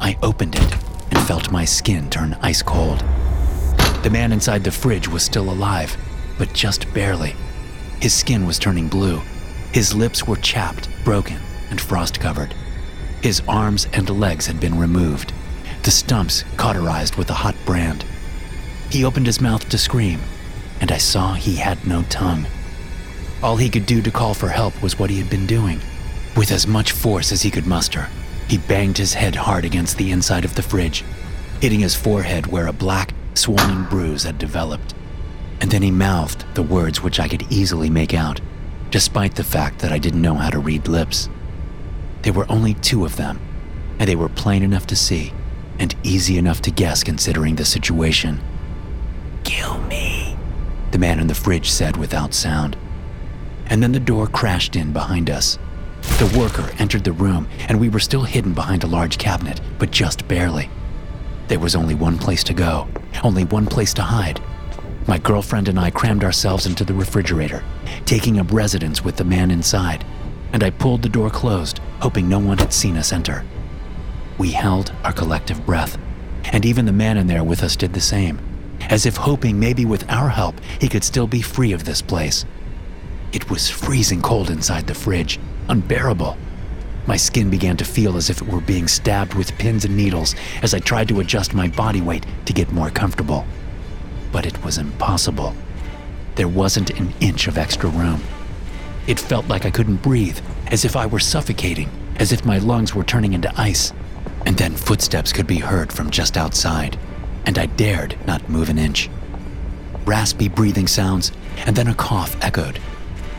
I 0.00 0.16
opened 0.22 0.54
it 0.54 0.72
and 1.10 1.20
felt 1.26 1.52
my 1.52 1.66
skin 1.66 2.08
turn 2.08 2.38
ice 2.40 2.62
cold. 2.62 3.00
The 4.02 4.10
man 4.10 4.32
inside 4.32 4.64
the 4.64 4.70
fridge 4.70 5.08
was 5.08 5.22
still 5.22 5.50
alive, 5.50 5.94
but 6.38 6.54
just 6.54 6.90
barely. 6.94 7.34
His 8.00 8.14
skin 8.14 8.46
was 8.46 8.58
turning 8.58 8.88
blue. 8.88 9.20
His 9.72 9.94
lips 9.94 10.26
were 10.26 10.36
chapped, 10.36 10.88
broken, 11.04 11.38
and 11.70 11.80
frost 11.80 12.18
covered. 12.18 12.54
His 13.22 13.42
arms 13.46 13.86
and 13.92 14.08
legs 14.08 14.46
had 14.46 14.58
been 14.58 14.78
removed, 14.78 15.32
the 15.82 15.90
stumps 15.90 16.44
cauterized 16.56 17.16
with 17.16 17.30
a 17.30 17.34
hot 17.34 17.54
brand. 17.66 18.04
He 18.90 19.04
opened 19.04 19.26
his 19.26 19.40
mouth 19.40 19.68
to 19.68 19.78
scream, 19.78 20.20
and 20.80 20.90
I 20.90 20.98
saw 20.98 21.34
he 21.34 21.56
had 21.56 21.86
no 21.86 22.02
tongue. 22.04 22.46
All 23.42 23.56
he 23.56 23.68
could 23.68 23.86
do 23.86 24.00
to 24.02 24.10
call 24.10 24.34
for 24.34 24.48
help 24.48 24.82
was 24.82 24.98
what 24.98 25.10
he 25.10 25.18
had 25.18 25.30
been 25.30 25.46
doing. 25.46 25.80
With 26.36 26.50
as 26.50 26.66
much 26.66 26.92
force 26.92 27.32
as 27.32 27.42
he 27.42 27.50
could 27.50 27.66
muster, 27.66 28.08
he 28.48 28.58
banged 28.58 28.98
his 28.98 29.14
head 29.14 29.36
hard 29.36 29.64
against 29.64 29.96
the 29.96 30.10
inside 30.10 30.44
of 30.44 30.54
the 30.54 30.62
fridge, 30.62 31.04
hitting 31.60 31.80
his 31.80 31.94
forehead 31.94 32.46
where 32.46 32.66
a 32.66 32.72
black, 32.72 33.12
swollen 33.34 33.84
bruise 33.84 34.24
had 34.24 34.38
developed. 34.38 34.94
And 35.60 35.70
then 35.70 35.82
he 35.82 35.90
mouthed 35.90 36.44
the 36.54 36.62
words 36.62 37.02
which 37.02 37.20
I 37.20 37.28
could 37.28 37.50
easily 37.50 37.90
make 37.90 38.14
out, 38.14 38.40
despite 38.90 39.34
the 39.34 39.44
fact 39.44 39.80
that 39.80 39.92
I 39.92 39.98
didn't 39.98 40.22
know 40.22 40.34
how 40.34 40.50
to 40.50 40.58
read 40.58 40.88
lips. 40.88 41.28
There 42.22 42.32
were 42.32 42.50
only 42.50 42.74
two 42.74 43.04
of 43.04 43.16
them, 43.16 43.40
and 43.98 44.08
they 44.08 44.16
were 44.16 44.28
plain 44.28 44.62
enough 44.62 44.86
to 44.88 44.96
see 44.96 45.32
and 45.80 45.96
easy 46.02 46.36
enough 46.36 46.60
to 46.60 46.70
guess 46.70 47.02
considering 47.02 47.56
the 47.56 47.64
situation. 47.64 48.38
Kill 49.44 49.78
me, 49.84 50.36
the 50.90 50.98
man 50.98 51.18
in 51.18 51.26
the 51.26 51.34
fridge 51.34 51.70
said 51.70 51.96
without 51.96 52.34
sound. 52.34 52.76
And 53.66 53.82
then 53.82 53.92
the 53.92 53.98
door 53.98 54.26
crashed 54.26 54.76
in 54.76 54.92
behind 54.92 55.30
us. 55.30 55.58
The 56.18 56.36
worker 56.38 56.70
entered 56.78 57.04
the 57.04 57.12
room, 57.12 57.48
and 57.68 57.80
we 57.80 57.88
were 57.88 57.98
still 57.98 58.24
hidden 58.24 58.52
behind 58.52 58.84
a 58.84 58.88
large 58.88 59.16
cabinet, 59.16 59.60
but 59.78 59.90
just 59.90 60.28
barely. 60.28 60.68
There 61.48 61.58
was 61.58 61.74
only 61.74 61.94
one 61.94 62.18
place 62.18 62.44
to 62.44 62.54
go, 62.54 62.86
only 63.24 63.44
one 63.44 63.66
place 63.66 63.94
to 63.94 64.02
hide. 64.02 64.40
My 65.10 65.18
girlfriend 65.18 65.66
and 65.66 65.76
I 65.76 65.90
crammed 65.90 66.22
ourselves 66.22 66.66
into 66.66 66.84
the 66.84 66.94
refrigerator, 66.94 67.64
taking 68.06 68.38
up 68.38 68.52
residence 68.52 69.02
with 69.02 69.16
the 69.16 69.24
man 69.24 69.50
inside, 69.50 70.04
and 70.52 70.62
I 70.62 70.70
pulled 70.70 71.02
the 71.02 71.08
door 71.08 71.30
closed, 71.30 71.80
hoping 71.98 72.28
no 72.28 72.38
one 72.38 72.58
had 72.58 72.72
seen 72.72 72.96
us 72.96 73.12
enter. 73.12 73.44
We 74.38 74.52
held 74.52 74.92
our 75.02 75.12
collective 75.12 75.66
breath, 75.66 75.98
and 76.44 76.64
even 76.64 76.86
the 76.86 76.92
man 76.92 77.16
in 77.16 77.26
there 77.26 77.42
with 77.42 77.64
us 77.64 77.74
did 77.74 77.92
the 77.92 78.00
same, 78.00 78.38
as 78.82 79.04
if 79.04 79.16
hoping 79.16 79.58
maybe 79.58 79.84
with 79.84 80.08
our 80.08 80.28
help 80.28 80.60
he 80.80 80.88
could 80.88 81.02
still 81.02 81.26
be 81.26 81.42
free 81.42 81.72
of 81.72 81.84
this 81.84 82.00
place. 82.00 82.44
It 83.32 83.50
was 83.50 83.68
freezing 83.68 84.22
cold 84.22 84.48
inside 84.48 84.86
the 84.86 84.94
fridge, 84.94 85.40
unbearable. 85.68 86.38
My 87.08 87.16
skin 87.16 87.50
began 87.50 87.76
to 87.78 87.84
feel 87.84 88.16
as 88.16 88.30
if 88.30 88.40
it 88.40 88.46
were 88.46 88.60
being 88.60 88.86
stabbed 88.86 89.34
with 89.34 89.58
pins 89.58 89.84
and 89.84 89.96
needles 89.96 90.36
as 90.62 90.72
I 90.72 90.78
tried 90.78 91.08
to 91.08 91.18
adjust 91.18 91.52
my 91.52 91.66
body 91.66 92.00
weight 92.00 92.24
to 92.44 92.52
get 92.52 92.70
more 92.70 92.90
comfortable. 92.90 93.44
But 94.32 94.46
it 94.46 94.62
was 94.64 94.78
impossible. 94.78 95.54
There 96.36 96.48
wasn't 96.48 96.90
an 96.90 97.12
inch 97.20 97.48
of 97.48 97.58
extra 97.58 97.88
room. 97.90 98.22
It 99.06 99.18
felt 99.18 99.48
like 99.48 99.66
I 99.66 99.70
couldn't 99.70 100.02
breathe, 100.02 100.38
as 100.68 100.84
if 100.84 100.96
I 100.96 101.06
were 101.06 101.18
suffocating, 101.18 101.90
as 102.16 102.32
if 102.32 102.44
my 102.44 102.58
lungs 102.58 102.94
were 102.94 103.04
turning 103.04 103.32
into 103.32 103.52
ice. 103.60 103.92
And 104.46 104.56
then 104.56 104.74
footsteps 104.74 105.32
could 105.32 105.46
be 105.46 105.58
heard 105.58 105.92
from 105.92 106.10
just 106.10 106.36
outside, 106.36 106.98
and 107.44 107.58
I 107.58 107.66
dared 107.66 108.16
not 108.26 108.48
move 108.48 108.68
an 108.68 108.78
inch. 108.78 109.10
Raspy 110.04 110.48
breathing 110.48 110.86
sounds, 110.86 111.32
and 111.66 111.76
then 111.76 111.88
a 111.88 111.94
cough 111.94 112.36
echoed. 112.42 112.78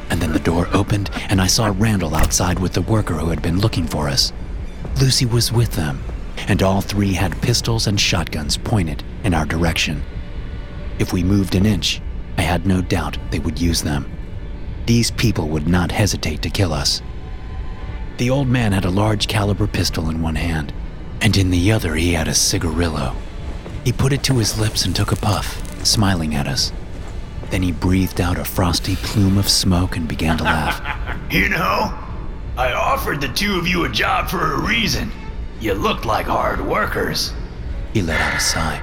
And 0.09 0.21
then 0.21 0.33
the 0.33 0.39
door 0.39 0.67
opened, 0.73 1.09
and 1.29 1.41
I 1.41 1.47
saw 1.47 1.73
Randall 1.75 2.15
outside 2.15 2.59
with 2.59 2.73
the 2.73 2.81
worker 2.81 3.15
who 3.15 3.29
had 3.29 3.41
been 3.41 3.59
looking 3.59 3.87
for 3.87 4.09
us. 4.09 4.33
Lucy 4.99 5.25
was 5.25 5.51
with 5.51 5.71
them, 5.71 6.03
and 6.47 6.61
all 6.61 6.81
three 6.81 7.13
had 7.13 7.41
pistols 7.41 7.87
and 7.87 7.99
shotguns 7.99 8.57
pointed 8.57 9.03
in 9.23 9.33
our 9.33 9.45
direction. 9.45 10.03
If 10.99 11.13
we 11.13 11.23
moved 11.23 11.55
an 11.55 11.65
inch, 11.65 12.01
I 12.37 12.41
had 12.41 12.65
no 12.65 12.81
doubt 12.81 13.17
they 13.31 13.39
would 13.39 13.59
use 13.59 13.81
them. 13.81 14.11
These 14.85 15.11
people 15.11 15.47
would 15.49 15.67
not 15.67 15.91
hesitate 15.91 16.41
to 16.41 16.49
kill 16.49 16.73
us. 16.73 17.01
The 18.17 18.29
old 18.29 18.47
man 18.47 18.71
had 18.71 18.85
a 18.85 18.89
large 18.89 19.27
caliber 19.27 19.67
pistol 19.67 20.09
in 20.09 20.21
one 20.21 20.35
hand, 20.35 20.73
and 21.21 21.35
in 21.37 21.49
the 21.49 21.71
other 21.71 21.95
he 21.95 22.13
had 22.13 22.27
a 22.27 22.33
cigarillo. 22.33 23.15
He 23.83 23.91
put 23.91 24.13
it 24.13 24.23
to 24.23 24.37
his 24.37 24.59
lips 24.59 24.85
and 24.85 24.95
took 24.95 25.11
a 25.11 25.15
puff, 25.15 25.59
smiling 25.85 26.35
at 26.35 26.47
us. 26.47 26.71
Then 27.49 27.63
he 27.63 27.71
breathed 27.71 28.21
out 28.21 28.37
a 28.37 28.45
frosty 28.45 28.95
plume 28.95 29.37
of 29.37 29.49
smoke 29.49 29.97
and 29.97 30.07
began 30.07 30.37
to 30.37 30.43
laugh. 30.43 31.17
You 31.31 31.47
know, 31.47 31.97
I 32.57 32.73
offered 32.73 33.21
the 33.21 33.29
two 33.29 33.57
of 33.57 33.65
you 33.65 33.85
a 33.85 33.89
job 33.89 34.29
for 34.29 34.55
a 34.55 34.67
reason. 34.67 35.09
You 35.61 35.73
looked 35.73 36.03
like 36.03 36.25
hard 36.25 36.59
workers. 36.59 37.31
He 37.93 38.01
let 38.01 38.19
out 38.19 38.35
a 38.35 38.39
sigh. 38.41 38.81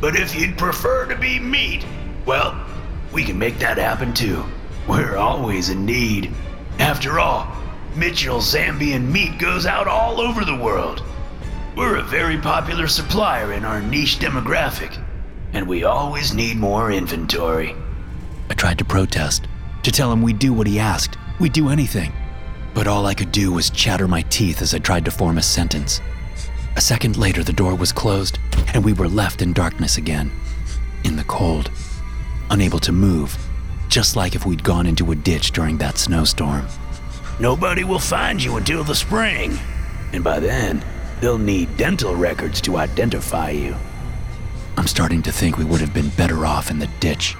But 0.00 0.16
if 0.16 0.34
you'd 0.34 0.56
prefer 0.56 1.06
to 1.06 1.16
be 1.16 1.40
meat, 1.40 1.84
well, 2.24 2.64
we 3.12 3.24
can 3.24 3.38
make 3.38 3.58
that 3.58 3.78
happen 3.78 4.14
too. 4.14 4.44
We're 4.86 5.16
always 5.16 5.70
in 5.70 5.84
need. 5.84 6.32
After 6.78 7.18
all, 7.18 7.52
Mitchell 7.96 8.38
Zambian 8.38 9.10
meat 9.10 9.38
goes 9.38 9.66
out 9.66 9.88
all 9.88 10.20
over 10.20 10.44
the 10.44 10.56
world. 10.56 11.02
We're 11.76 11.96
a 11.96 12.02
very 12.02 12.38
popular 12.38 12.86
supplier 12.86 13.52
in 13.52 13.64
our 13.64 13.80
niche 13.80 14.18
demographic, 14.18 15.02
and 15.52 15.66
we 15.66 15.84
always 15.84 16.34
need 16.34 16.56
more 16.56 16.90
inventory. 16.92 17.74
I 18.50 18.54
tried 18.54 18.78
to 18.78 18.84
protest, 18.84 19.46
to 19.82 19.90
tell 19.90 20.12
him 20.12 20.22
we'd 20.22 20.38
do 20.38 20.52
what 20.52 20.66
he 20.66 20.78
asked, 20.78 21.16
we'd 21.40 21.52
do 21.52 21.68
anything. 21.68 22.12
But 22.74 22.86
all 22.86 23.06
I 23.06 23.14
could 23.14 23.32
do 23.32 23.52
was 23.52 23.70
chatter 23.70 24.06
my 24.06 24.22
teeth 24.22 24.62
as 24.62 24.74
I 24.74 24.78
tried 24.78 25.04
to 25.06 25.10
form 25.10 25.38
a 25.38 25.42
sentence. 25.42 26.00
A 26.78 26.80
second 26.80 27.18
later, 27.18 27.44
the 27.44 27.52
door 27.52 27.74
was 27.74 27.92
closed, 27.92 28.38
and 28.72 28.82
we 28.82 28.94
were 28.94 29.08
left 29.08 29.42
in 29.42 29.52
darkness 29.52 29.98
again, 29.98 30.30
in 31.04 31.16
the 31.16 31.24
cold, 31.24 31.70
unable 32.48 32.78
to 32.78 32.92
move, 32.92 33.36
just 33.88 34.16
like 34.16 34.34
if 34.34 34.46
we'd 34.46 34.64
gone 34.64 34.86
into 34.86 35.10
a 35.10 35.16
ditch 35.16 35.52
during 35.52 35.76
that 35.78 35.98
snowstorm. 35.98 36.66
Nobody 37.38 37.84
will 37.84 37.98
find 37.98 38.42
you 38.42 38.56
until 38.56 38.82
the 38.84 38.94
spring, 38.94 39.58
and 40.12 40.24
by 40.24 40.40
then, 40.40 40.82
They'll 41.20 41.38
need 41.38 41.76
dental 41.76 42.14
records 42.14 42.60
to 42.62 42.76
identify 42.76 43.50
you. 43.50 43.74
I'm 44.76 44.86
starting 44.86 45.22
to 45.22 45.32
think 45.32 45.58
we 45.58 45.64
would 45.64 45.80
have 45.80 45.92
been 45.92 46.10
better 46.10 46.46
off 46.46 46.70
in 46.70 46.78
the 46.78 46.86
ditch. 47.00 47.34